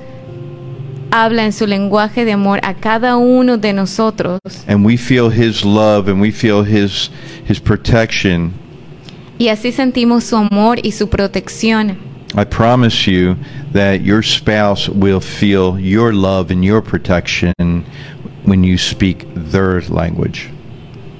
[1.11, 5.67] habla en su lenguaje de amor a cada uno de nosotros, and we feel his
[5.67, 7.11] love and we feel his
[7.47, 8.55] his protection,
[9.39, 11.99] y así sentimos su amor y su protección,
[12.37, 13.37] I promise you
[13.73, 17.55] that your spouse will feel your love and your protection
[18.45, 20.51] when you speak their language.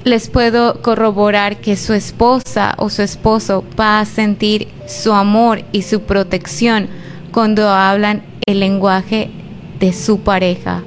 [0.05, 5.83] les puedo corroborar que su esposa o su esposo va a sentir su amor y
[5.83, 6.89] su protección
[7.31, 9.31] cuando hablan el lenguaje
[9.79, 10.83] de su pareja.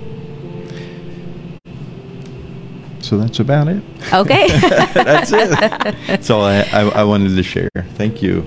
[3.12, 3.84] So that's about it.
[4.14, 4.30] ¿Ok?
[4.94, 5.50] That's it.
[6.08, 7.70] That's all I, I, I wanted to share.
[7.98, 8.46] Thank you.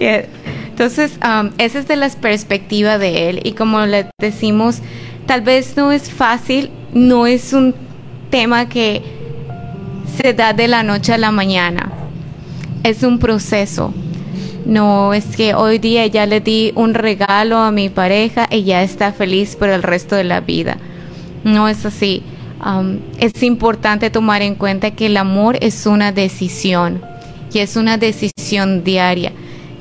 [0.00, 0.24] Yeah.
[0.70, 4.80] Entonces, um, esa es de la perspectiva de él y como le decimos,
[5.26, 7.74] tal vez no es fácil, no es un
[8.30, 9.02] tema que
[10.16, 11.92] se da de la noche a la mañana,
[12.82, 13.92] es un proceso.
[14.64, 18.82] No es que hoy día ya le di un regalo a mi pareja y ya
[18.82, 20.78] está feliz por el resto de la vida.
[21.44, 22.22] No es así.
[22.64, 27.02] Um, es importante tomar en cuenta que el amor es una decisión
[27.52, 29.32] y es una decisión diaria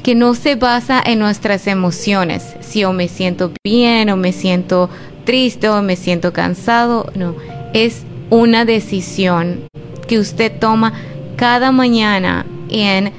[0.04, 2.56] que no se basa en nuestras emociones.
[2.60, 4.90] Si o me siento bien o me siento
[5.24, 7.36] triste o me siento cansado, no.
[7.74, 9.68] Es una decisión
[10.08, 10.94] que usted toma
[11.38, 13.14] cada mañana en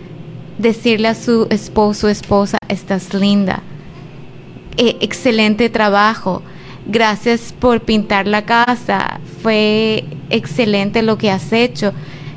[0.59, 3.63] decirle a su esposo o esposa, estás linda,
[4.77, 6.43] Eh, excelente trabajo,
[6.87, 11.93] gracias por pintar la casa, fue excelente lo que has hecho.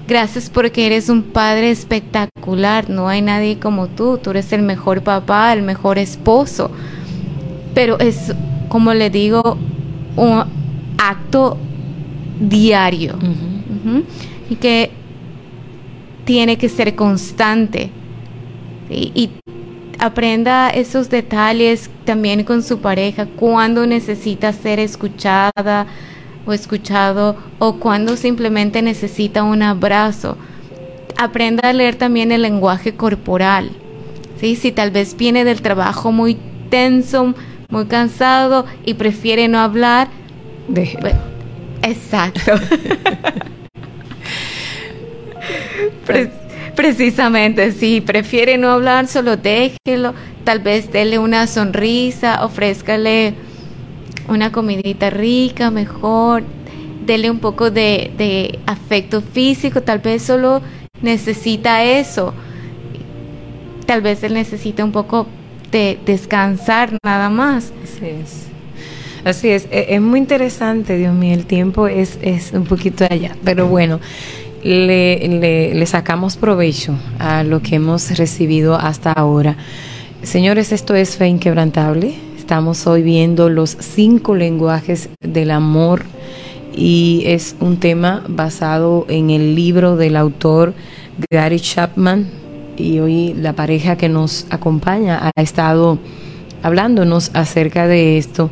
[0.10, 5.02] Gracias porque eres un padre espectacular, no hay nadie como tú, tú eres el mejor
[5.04, 6.70] papá, el mejor esposo.
[7.74, 8.34] Pero es,
[8.68, 9.58] como le digo,
[10.18, 10.44] un
[10.98, 11.58] acto
[12.42, 13.18] diario
[14.50, 14.92] y que
[16.26, 17.90] tiene que ser constante.
[18.90, 19.30] y
[20.00, 25.88] aprenda esos detalles también con su pareja, cuando necesita ser escuchada
[26.48, 30.38] o escuchado o cuando simplemente necesita un abrazo.
[31.18, 33.70] Aprenda a leer también el lenguaje corporal.
[34.40, 34.56] ¿sí?
[34.56, 36.38] Si tal vez viene del trabajo muy
[36.70, 37.36] tenso,
[37.70, 40.08] muy cansado y prefiere no hablar,
[40.74, 40.96] pues,
[41.84, 42.54] exacto.
[46.76, 53.34] Precisamente, si prefiere no hablar, solo déjelo, tal vez dele una sonrisa, ofrézcale
[54.28, 56.44] una comidita rica, mejor,
[57.06, 60.62] dele un poco de, de afecto físico, tal vez solo
[61.02, 62.34] necesita eso,
[63.86, 65.28] tal vez él necesita un poco
[65.72, 67.72] de descansar nada más.
[67.84, 68.48] Así es.
[69.26, 73.36] Así es, e, es, muy interesante, Dios mío, el tiempo es, es un poquito allá,
[73.44, 74.00] pero bueno,
[74.64, 79.58] le, le, sacamos provecho a lo que hemos recibido hasta ahora.
[80.24, 82.27] Señores, esto es Fe Inquebrantable.
[82.48, 86.04] Estamos hoy viendo los cinco lenguajes del amor
[86.74, 90.74] y es un tema basado en el libro del autor
[91.30, 92.26] Gary Chapman
[92.78, 96.00] y hoy la pareja que nos acompaña ha estado
[96.64, 98.50] hablándonos acerca de esto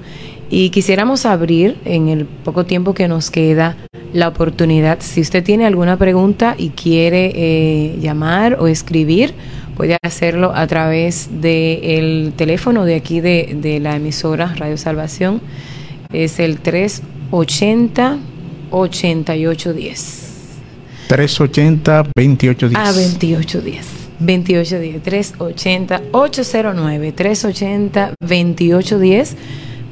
[0.50, 3.78] y quisiéramos abrir en el poco tiempo que nos queda
[4.12, 4.98] la oportunidad.
[5.00, 9.34] Si usted tiene alguna pregunta y quiere eh, llamar o escribir,
[9.76, 15.42] puede hacerlo a través del teléfono de aquí de, de, la emisora Radio Salvación.
[16.12, 18.18] Es el 380
[18.72, 20.26] 8810.
[21.08, 22.74] 380 2810.
[22.76, 24.06] Ah, 2810.
[24.20, 25.04] 2810.
[25.04, 29.36] 380 809 380 2810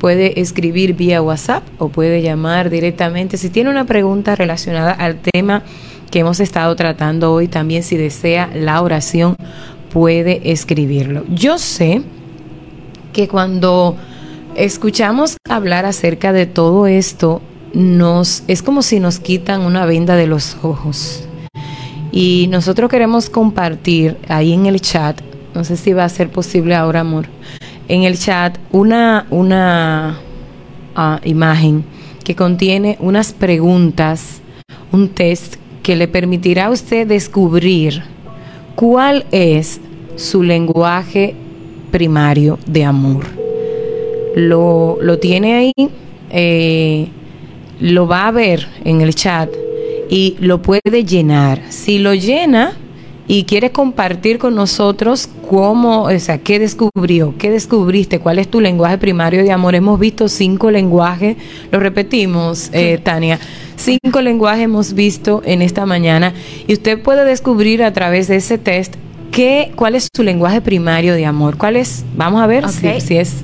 [0.04, 3.38] puede escribir vía WhatsApp o puede llamar directamente.
[3.38, 5.64] Si tiene una pregunta relacionada al tema
[6.12, 9.38] que hemos estado tratando hoy, también si desea la oración,
[9.94, 11.24] puede escribirlo.
[11.30, 12.02] Yo sé
[13.14, 13.96] que cuando
[14.56, 17.42] escuchamos hablar acerca de todo esto,
[17.74, 21.24] nos es como si nos quitan una venda de los ojos.
[22.12, 25.22] Y nosotros queremos compartir ahí en el chat,
[25.54, 27.28] no sé si va a ser posible ahora, amor,
[27.88, 30.20] en el chat una, una
[30.96, 31.86] ah, imagen
[32.24, 34.42] que contiene unas preguntas,
[34.92, 38.13] un test que le permitirá a usted descubrir
[38.76, 39.80] cuál es
[40.16, 41.36] su lenguaje
[41.92, 43.26] primario de amor.
[44.36, 45.74] Lo, lo tiene ahí,
[46.32, 47.08] eh,
[47.80, 49.50] lo va a ver en el chat
[50.10, 51.62] y lo puede llenar.
[51.70, 52.78] Si lo llena,
[53.28, 58.60] y quiere compartir con nosotros cómo, o sea, qué descubrió, qué descubriste, cuál es tu
[58.60, 59.76] lenguaje primario de amor.
[59.76, 61.38] Hemos visto cinco lenguajes,
[61.72, 63.40] lo repetimos, eh, Tania,
[63.76, 66.34] cinco lenguajes hemos visto en esta mañana
[66.68, 68.96] y usted puede descubrir a través de ese test
[69.32, 71.58] qué, cuál es su lenguaje primario de amor.
[71.58, 72.06] ¿Cuál es?
[72.16, 73.44] Vamos a ver si, si, es.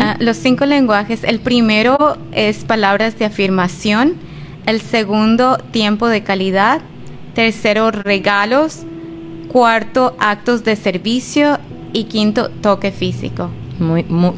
[0.00, 4.14] Ah, los cinco lenguajes, el primero es palabras de afirmación,
[4.66, 6.80] el segundo tiempo de calidad,
[7.34, 8.82] tercero regalos,
[9.48, 11.58] cuarto actos de servicio
[11.92, 13.50] y quinto toque físico.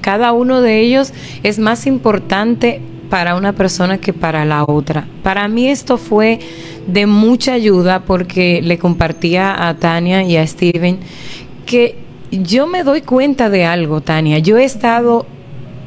[0.00, 1.12] cada uno de ellos
[1.42, 2.80] es más importante
[3.10, 5.06] para una persona que para la otra.
[5.22, 6.38] Para mí esto fue
[6.86, 10.98] de mucha ayuda porque le compartía a Tania y a Steven
[11.66, 11.96] que
[12.30, 14.38] yo me doy cuenta de algo, Tania.
[14.38, 15.26] Yo he estado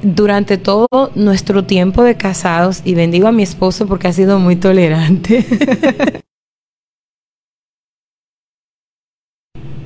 [0.01, 4.55] durante todo nuestro tiempo de casados y bendigo a mi esposo porque ha sido muy
[4.55, 5.45] tolerante.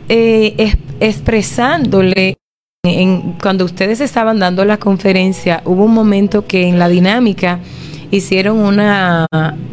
[0.10, 2.38] eh, expresándole
[2.84, 7.60] en, cuando ustedes estaban dando la conferencia, hubo un momento que en la dinámica
[8.10, 9.28] hicieron una,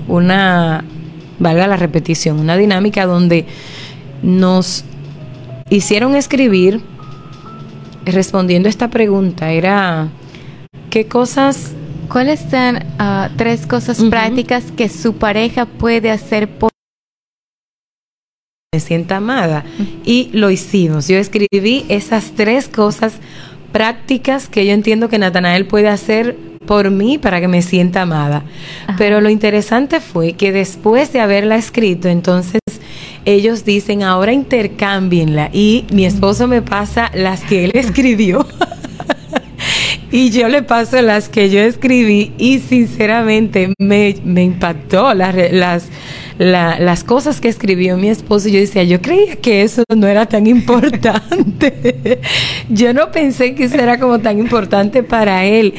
[0.08, 0.84] una,
[1.38, 3.46] valga la repetición, una dinámica donde
[4.22, 4.84] nos
[5.70, 6.82] hicieron escribir
[8.04, 9.52] respondiendo a esta pregunta.
[9.52, 10.08] Era,
[10.90, 11.72] ¿qué cosas...
[12.10, 16.70] ¿Cuáles son uh, tres cosas prácticas que su pareja puede hacer por
[18.74, 19.64] me sienta amada.
[20.04, 21.08] Y lo hicimos.
[21.08, 23.14] Yo escribí esas tres cosas
[23.72, 28.44] prácticas que yo entiendo que Natanael puede hacer por mí para que me sienta amada.
[28.98, 32.60] Pero lo interesante fue que después de haberla escrito, entonces
[33.24, 35.48] ellos dicen, ahora intercámbienla.
[35.50, 38.46] Y mi esposo me pasa las que él escribió.
[40.12, 45.88] y yo le paso las que yo escribí y sinceramente me, me impactó las, las,
[46.38, 48.48] las cosas que escribió mi esposo.
[48.48, 52.20] Yo decía, yo creía que eso no era tan importante.
[52.68, 55.74] yo no pensé que eso era como tan importante para él.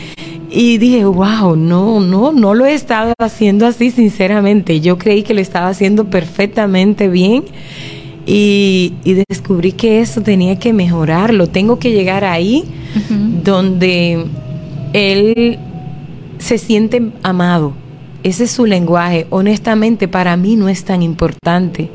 [0.52, 4.82] Y dije, wow, no, no, no lo he estado haciendo así, sinceramente.
[4.82, 7.46] Yo creí que lo estaba haciendo perfectamente bien.
[8.26, 8.94] Y,
[9.28, 11.48] descubrí que eso tenía que mejorarlo.
[11.48, 12.66] Tengo que llegar ahí
[13.44, 14.26] donde
[14.94, 15.58] él
[16.38, 17.74] se siente amado.
[18.24, 19.28] Ese es su lenguaje.
[19.30, 21.90] Honestamente, para mí no es tan importante.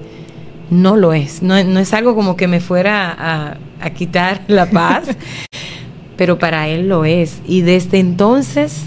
[0.70, 1.42] No lo es.
[1.42, 5.08] No, es algo como que me fuera a, a quitar la paz.
[6.16, 7.40] pero para él lo es.
[7.46, 8.84] Y desde entonces,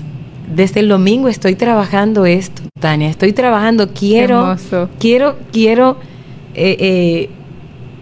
[0.53, 3.09] desde el domingo estoy trabajando esto, Tania.
[3.09, 4.55] Estoy trabajando, quiero,
[4.99, 5.97] quiero, quiero
[6.55, 7.29] eh, eh,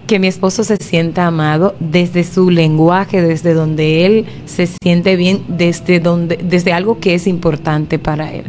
[0.07, 5.43] que mi esposo se sienta amado desde su lenguaje, desde donde él se siente bien,
[5.47, 8.45] desde donde, desde algo que es importante para él.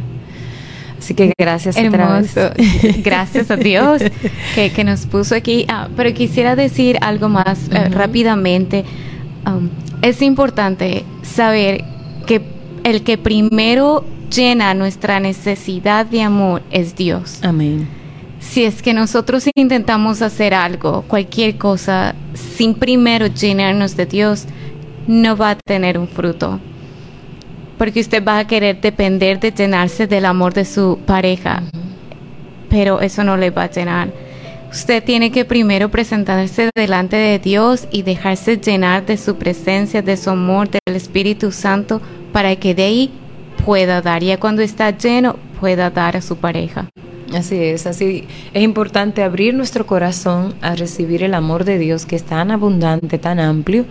[1.07, 2.51] Así que gracias Hermoso.
[3.05, 4.03] Gracias a Dios
[4.57, 5.65] que, nos puso aquí.
[5.69, 8.85] Ah, pero quisiera decir algo más eh, rápidamente.
[9.47, 9.69] Um,
[10.03, 11.85] es importante saber
[12.27, 12.43] que
[12.83, 14.05] el que primero
[14.35, 17.39] llena nuestra necesidad de amor es Dios.
[17.45, 17.87] Amén.
[18.41, 24.47] Si es que nosotros intentamos hacer algo, cualquier cosa, sin primero llenarnos de Dios,
[25.07, 26.59] no va a tener un fruto.
[27.79, 31.63] Porque usted va a querer depender de llenarse del amor de su pareja,
[32.71, 34.09] pero eso no le va a llenar
[34.71, 40.19] Usted tiene que primero presentarse delante de Dios y dejarse llenar de su presencia, de
[40.19, 43.11] su amor, del Espíritu Santo, para que de ahí
[43.65, 44.23] pueda dar.
[44.23, 46.91] Y cuando está lleno, pueda dar a su pareja.
[47.35, 52.17] Así es, así es importante abrir nuestro corazón a recibir el amor de Dios que
[52.17, 53.87] es tan abundante, tan amplio,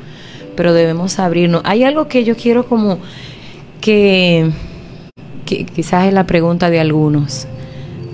[0.55, 1.61] pero debemos abrirnos.
[1.65, 2.99] Hay algo que yo quiero como
[3.85, 4.49] que,
[5.45, 7.47] quizás es la pregunta de algunos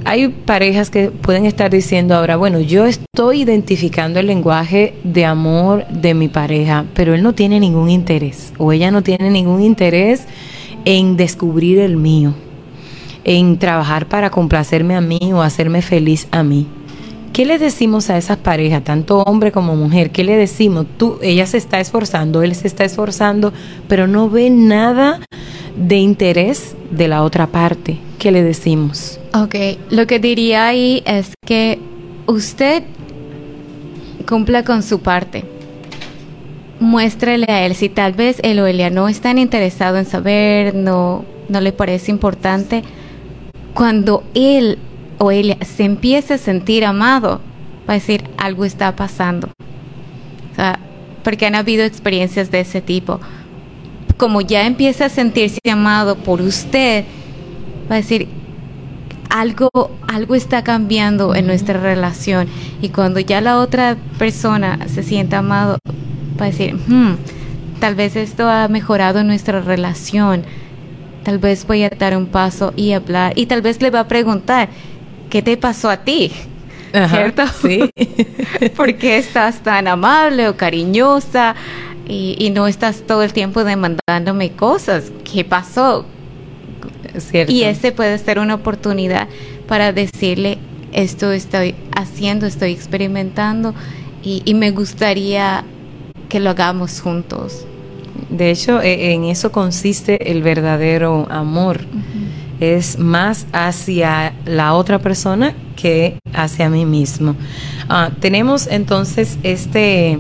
[0.04, 5.88] hay parejas que pueden estar diciendo ahora, bueno, yo estoy identificando el lenguaje de amor
[5.88, 10.26] de mi pareja, pero él no tiene ningún interés o ella no tiene ningún interés
[10.86, 12.34] en descubrir el mío,
[13.24, 16.68] en trabajar para complacerme a mí o hacerme feliz a mí.
[17.32, 20.10] ¿Qué le decimos a esas parejas, tanto hombre como mujer?
[20.10, 20.86] ¿Qué le decimos?
[20.98, 23.54] Tú, ella se está esforzando, él se está esforzando,
[23.88, 25.22] pero no ve nada
[25.76, 27.98] de interés de la otra parte.
[28.20, 29.20] ¿Qué le decimos?
[29.34, 29.56] Ok,
[29.90, 31.80] lo que diría ahí es que
[32.28, 32.84] usted
[34.28, 35.44] cumpla con su parte.
[36.80, 41.26] Muéstrele a él si tal vez él o ella no están interesado en saber, no,
[41.50, 42.84] no le parece importante.
[43.74, 44.78] Cuando él
[45.18, 47.42] o ella se empiece a sentir amado,
[47.88, 49.50] va a decir algo está pasando.
[51.24, 53.20] Porque han habido experiencias de ese tipo.
[54.22, 57.06] Como ya empieza a sentirse amado por usted,
[57.90, 58.28] va a decir
[59.32, 59.72] algo,
[60.08, 62.48] algo está cambiando en nuestra relación
[62.84, 65.80] y cuando ya la otra persona se sienta amado,
[66.40, 67.16] va a decir, hmm,
[67.80, 70.44] tal vez esto ha mejorado nuestra relación,
[71.24, 74.08] tal vez voy a dar un paso y hablar y tal vez le va a
[74.08, 74.70] preguntar,
[75.32, 76.32] ¿qué te pasó a ti?
[76.92, 77.42] ¿Cierto?
[77.60, 77.90] Sí.
[78.76, 81.56] ¿Por qué estás tan amable o cariñosa
[82.12, 85.12] y, y no estás todo el tiempo demandándome cosas?
[85.24, 86.06] ¿Qué pasó?
[87.48, 89.28] Y ese puede ser una oportunidad
[89.68, 90.58] para decirle,
[90.92, 93.74] esto estoy haciendo, estoy experimentando
[94.24, 95.64] y, me gustaría
[96.30, 97.66] que lo hagamos juntos.
[98.30, 101.82] De hecho, e, en eso consiste el verdadero amor.
[102.60, 107.36] Es más hacia la otra persona que hacia mí mismo.
[107.90, 110.20] Ah, tenemos entonces este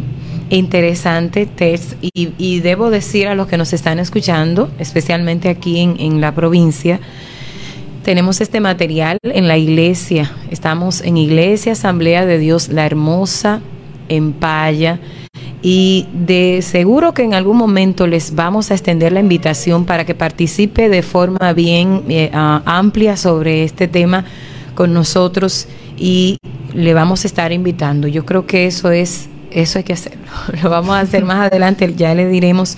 [0.57, 6.33] interesante test y, debo decir a los que nos están escuchando, especialmente aquí en, la
[6.33, 6.99] provincia,
[8.03, 10.31] tenemos este material en la iglesia.
[10.49, 13.61] Estamos en Iglesia Asamblea de Dios La Hermosa,
[14.09, 14.99] en Paya.
[15.61, 20.15] Y de seguro que en algún momento les vamos a extender la invitación para que
[20.15, 24.25] participe de forma bien eh, amplia sobre este tema
[24.73, 26.37] con nosotros y
[26.73, 28.07] le vamos a estar invitando.
[28.07, 30.27] Yo creo que eso es eso hay que hacerlo.
[30.63, 32.77] Lo vamos a hacer más adelante, ya le diremos,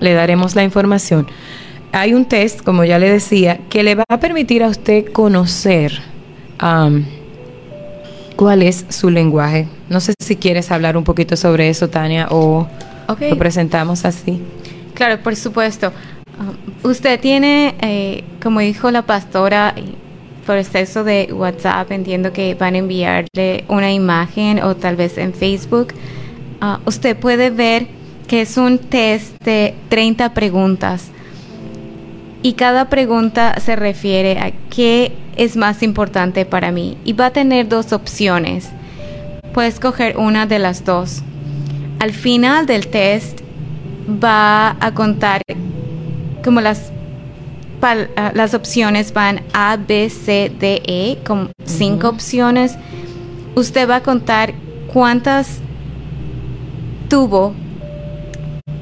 [0.00, 1.26] le daremos la información.
[1.92, 6.02] Hay un test, como ya le decía, que le va a permitir a usted conocer
[8.36, 9.68] cuál es su lenguaje.
[9.88, 12.66] No sé si quieres hablar un poquito sobre eso, Tania, o
[13.08, 14.40] lo presentamos así.
[14.94, 15.92] Claro, por supuesto.
[16.38, 19.74] Um, usted tiene, eh, como dijo la pastora,
[20.44, 20.56] por
[21.04, 25.88] de WhatsApp, entiendo que van a enviarle una imagen o tal vez en Facebook.
[26.60, 27.86] Ah, usted puede ver
[28.26, 31.08] que es un test de 30 preguntas.
[32.42, 36.98] Y cada pregunta se refiere a qué es más importante para mí.
[37.04, 38.68] Y va a tener dos opciones.
[39.52, 41.22] Puedes coger una de las dos.
[42.00, 43.40] Al final del test
[44.08, 45.42] va a contar
[46.44, 46.93] como las
[48.34, 52.76] las opciones van A, B, C, D, E, con cinco opciones.
[53.54, 54.54] Usted va a contar
[54.92, 55.58] cuántas
[57.08, 57.54] tuvo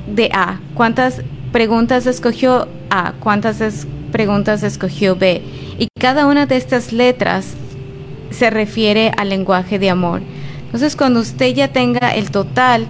[0.07, 1.22] de A, cuántas
[1.53, 5.42] preguntas escogió A, cuántas preguntas escogió B.
[5.78, 7.55] Y cada una de estas letras
[8.30, 10.22] se refiere al lenguaje de amor.
[10.64, 12.86] Entonces, cuando usted ya tenga el total,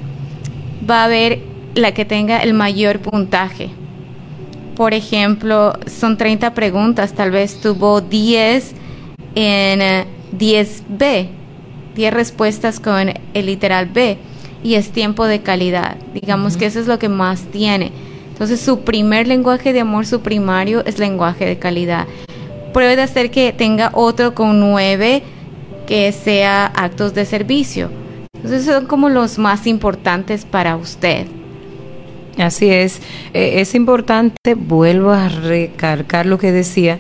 [0.89, 1.41] va a ver
[1.75, 3.71] la que tenga el mayor puntaje.
[4.77, 8.73] Por ejemplo, son 30 preguntas, tal vez tuvo 10
[9.35, 10.07] en
[10.39, 11.29] 10B, eh,
[11.95, 14.19] 10 respuestas con el literal B
[14.63, 15.97] y es tiempo de calidad.
[16.15, 17.93] Digamos que eso es lo que más tiene.
[18.31, 22.07] Entonces su primer lenguaje de amor, su primario, es lenguaje de calidad.
[22.73, 25.23] Puede ser que tenga otro con 9
[25.87, 27.91] que sea actos de servicio.
[28.35, 31.27] Entonces son como los más importantes para usted.
[32.39, 33.01] Así es,
[33.35, 36.99] eh, es importante, vuelvo a recargar lo que decía,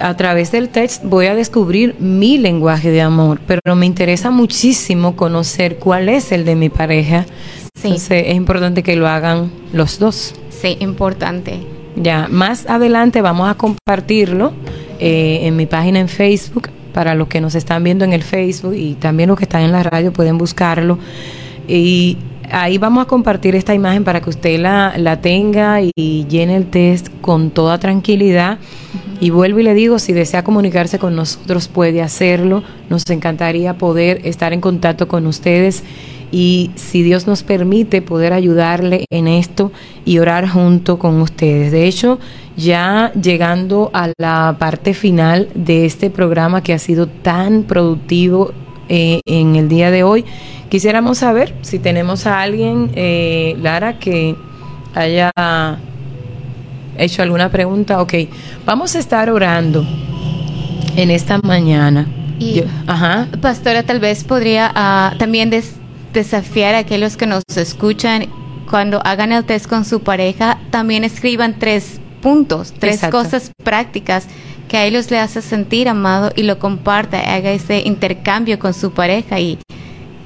[0.00, 5.16] a través del text voy a descubrir mi lenguaje de amor, pero me interesa muchísimo
[5.16, 7.26] conocer cuál es el de mi pareja.
[7.74, 7.88] Sí.
[7.88, 10.34] Entonces es importante que lo hagan los dos.
[10.48, 11.60] Sí, importante.
[11.96, 14.52] Ya, más adelante vamos a compartirlo
[14.98, 18.74] eh, en mi página en Facebook para los que nos están viendo en el Facebook
[18.74, 20.98] y también los que están en la radio pueden buscarlo.
[21.70, 22.18] Y
[22.50, 26.66] ahí vamos a compartir esta imagen para que usted la, la tenga y llene el
[26.66, 28.58] test con toda tranquilidad.
[29.20, 32.64] Y vuelvo y le digo, si desea comunicarse con nosotros puede hacerlo.
[32.88, 35.84] Nos encantaría poder estar en contacto con ustedes
[36.32, 39.72] y si Dios nos permite poder ayudarle en esto
[40.04, 41.70] y orar junto con ustedes.
[41.70, 42.18] De hecho,
[42.56, 48.52] ya llegando a la parte final de este programa que ha sido tan productivo
[48.90, 50.26] eh, en el día de hoy,
[50.70, 54.36] Quisiéramos saber si tenemos a alguien, eh, Lara, que
[54.94, 55.32] haya
[56.96, 58.00] hecho alguna pregunta.
[58.00, 58.14] Ok,
[58.64, 59.84] vamos a estar orando
[60.94, 62.06] en esta mañana.
[62.38, 63.26] Y, ajá.
[63.42, 65.50] Pastora, tal vez podría ah, también
[66.14, 68.28] desafiar a aquellos que nos escuchan
[68.70, 74.28] cuando hagan el test con su pareja, también escriban tres puntos, tres cosas prácticas
[74.70, 78.92] que a ellos le hace sentir amado y lo comparta, haga ese intercambio con su
[78.92, 79.58] pareja y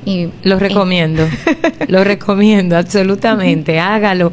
[0.06, 1.26] y lo recomiendo,
[1.88, 4.32] lo recomiendo absolutamente, hágalo.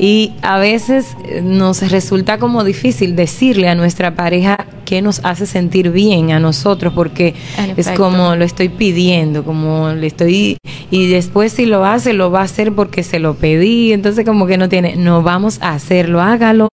[0.00, 5.90] Y a veces nos resulta como difícil decirle a nuestra pareja que nos hace sentir
[5.90, 7.34] bien a nosotros, porque
[7.76, 10.58] es como lo estoy pidiendo, como le estoy,
[10.92, 14.46] y después si lo hace, lo va a hacer porque se lo pedí, entonces como
[14.46, 16.68] que no tiene, no vamos a hacerlo, hágalo,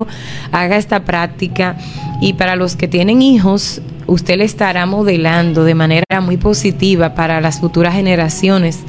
[0.53, 1.77] haga esta práctica.
[2.25, 7.43] Y para los que tienen hijos, usted le estará modelando de manera muy positiva para
[7.43, 8.81] las futuras generaciones.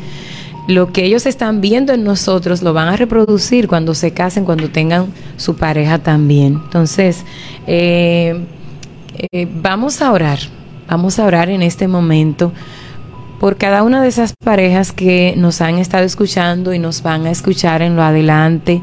[0.69, 4.69] Lo que ellos están viendo en nosotros lo van a reproducir cuando se casen, cuando
[4.69, 6.61] tengan su pareja también.
[6.63, 7.25] Entonces,
[7.67, 8.45] eh,
[9.33, 10.39] eh, vamos a orar,
[10.87, 12.53] vamos a orar en este momento
[13.41, 17.31] por cada una de esas parejas que nos han estado escuchando y nos van a
[17.31, 18.81] escuchar en lo adelante.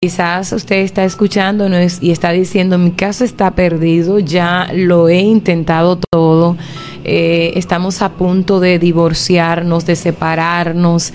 [0.00, 1.66] Quizás usted está escuchando
[2.00, 6.56] y está diciendo, mi caso está perdido, ya lo he intentado todo,
[7.04, 11.12] eh, estamos a punto de divorciarnos, de separarnos,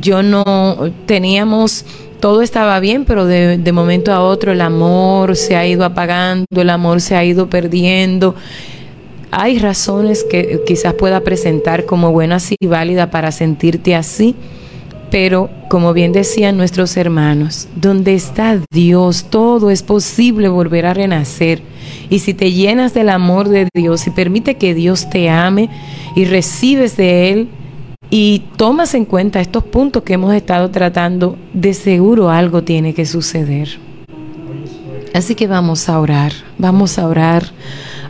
[0.00, 1.84] yo no teníamos
[2.20, 6.46] todo estaba bien, pero de, de, momento a otro el amor se ha ido apagando,
[6.56, 8.34] el amor se ha ido perdiendo.
[9.30, 14.34] Hay razones que quizás pueda presentar como buenas y válidas para sentirte así,
[15.10, 21.62] pero como bien decían nuestros hermanos, donde está Dios, todo es posible volver a renacer.
[22.10, 25.70] Y si te llenas del amor de Dios y permite que Dios te ame
[26.14, 27.48] y recibes de Él
[28.10, 33.06] y tomas en cuenta estos puntos que hemos estado tratando, de seguro algo tiene que
[33.06, 33.78] suceder.
[35.14, 37.46] Así que vamos a orar, vamos a orar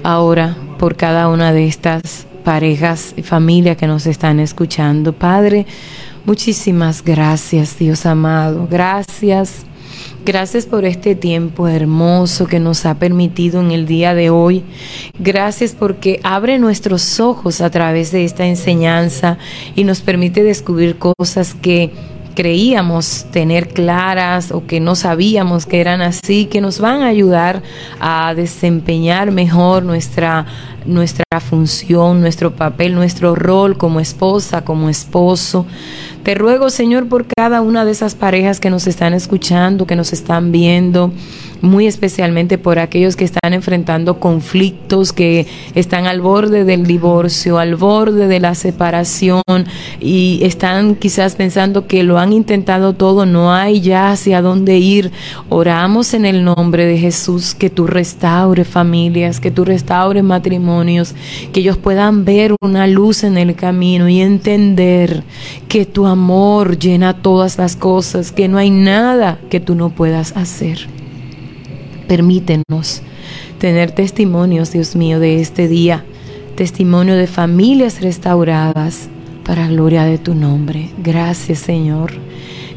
[0.02, 5.12] ahora por cada una de estas parejas y familias que nos están escuchando.
[5.12, 5.66] Padre,
[6.26, 8.68] muchísimas gracias, Dios amado.
[8.70, 9.64] Gracias.
[10.24, 14.64] Gracias por este tiempo hermoso que nos ha permitido en el día de hoy.
[15.18, 19.38] Gracias porque abre nuestros ojos a través de esta enseñanza
[19.76, 21.92] y nos permite descubrir cosas que
[22.36, 27.62] creíamos tener claras o que no sabíamos que eran así, que nos van a ayudar
[27.98, 30.46] a desempeñar mejor nuestra
[30.84, 35.66] nuestra función, nuestro papel, nuestro rol como esposa, como esposo.
[36.22, 40.12] Te ruego, Señor, por cada una de esas parejas que nos están escuchando, que nos
[40.12, 41.12] están viendo,
[41.60, 47.76] muy especialmente por aquellos que están enfrentando conflictos, que están al borde del divorcio, al
[47.76, 49.42] borde de la separación
[50.00, 55.12] y están quizás pensando que lo han intentado todo, no hay ya hacia dónde ir.
[55.48, 61.14] Oramos en el nombre de Jesús que tú restaure familias, que tú restaure matrimonios,
[61.52, 65.22] que ellos puedan ver una luz en el camino y entender
[65.68, 70.36] que tu amor llena todas las cosas, que no hay nada que tú no puedas
[70.36, 70.88] hacer.
[72.06, 73.02] Permítenos
[73.58, 76.04] tener testimonios, Dios mío, de este día,
[76.54, 79.08] testimonio de familias restauradas
[79.44, 80.90] para gloria de tu nombre.
[80.98, 82.12] Gracias, Señor.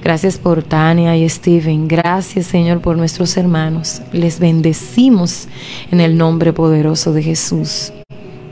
[0.02, 1.88] Gracias por Tania y Steven.
[1.88, 4.02] Gracias, Señor, por nuestros hermanos.
[4.14, 5.48] Les bendecimos
[5.92, 7.92] en el nombre poderoso de Jesús.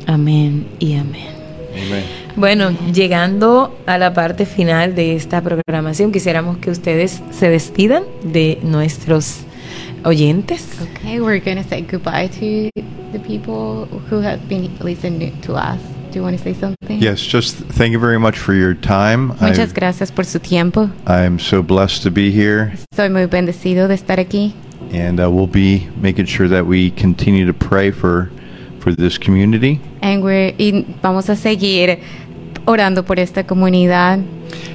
[0.06, 1.28] Amén y amén.
[1.72, 2.04] Amén.
[2.36, 8.60] Bueno, llegando a la parte final de esta programación, quisiéramos que ustedes se despidan de
[8.62, 9.40] nuestros
[10.06, 10.82] oyentes.
[10.82, 12.70] Okay, we're going to say goodbye to
[13.12, 15.82] the people who have been listening to us.
[16.12, 17.00] Do you want to say something?
[17.00, 19.30] Yes, just thank you very much for your time.
[19.40, 20.90] Muchas I, gracias por su tiempo.
[21.06, 22.74] I'm so blessed to be here.
[22.92, 24.54] Estoy muy bendecido de estar aquí.
[24.94, 28.32] And uh, we'll be making sure that we continue to pray for
[28.80, 29.82] for this community.
[30.02, 32.00] And we're y vamos a seguir
[32.66, 34.24] orando por esta comunidad.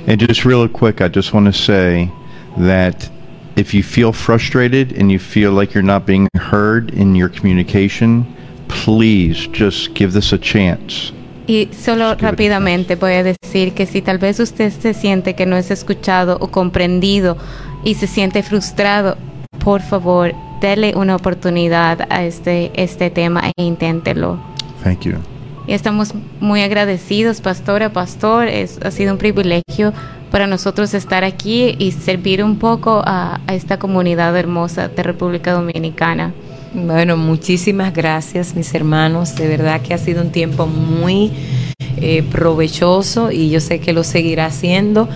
[0.07, 2.11] And just real quick, I just want to say
[2.59, 3.09] that
[3.57, 8.27] if you feel frustrated and you feel like you're not being heard in your communication,
[8.69, 11.13] please just give this a chance.
[11.47, 15.57] Y solo rápidamente voy a decir que si tal vez usted se siente que no
[15.57, 17.37] es escuchado o comprendido
[17.85, 19.17] y se siente frustrado,
[19.59, 24.39] por favor, dele una oportunidad a este, este tema e inténtelo.
[24.83, 25.15] Thank you.
[25.67, 28.49] Y estamos muy agradecidos, pastora, pastor.
[28.49, 29.93] Es, ha sido un privilegio
[30.33, 36.33] para nosotros estar aquí y servir un poco a, esta comunidad hermosa de República Dominicana.
[36.73, 39.37] Bueno, muchísimas gracias, mis hermanos.
[39.37, 41.31] De verdad que ha sido un tiempo muy
[41.99, 45.07] eh, provechoso y yo sé que lo seguirá haciendo.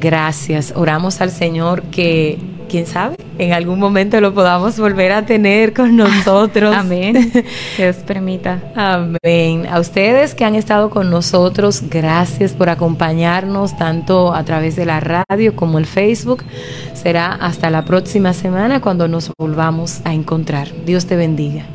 [0.00, 0.72] Gracias.
[0.76, 2.38] Oramos al Señor que
[2.72, 6.74] quién sabe, en algún momento lo podamos volver a tener con nosotros.
[6.74, 7.30] Amén.
[7.30, 7.44] Que
[7.82, 8.62] Dios permita.
[8.74, 9.66] Amén.
[9.70, 15.00] A ustedes que han estado con nosotros, gracias por acompañarnos tanto a través de la
[15.00, 16.44] radio como el Facebook.
[16.94, 20.68] Será hasta la próxima semana cuando nos volvamos a encontrar.
[20.86, 21.66] Dios te bendiga.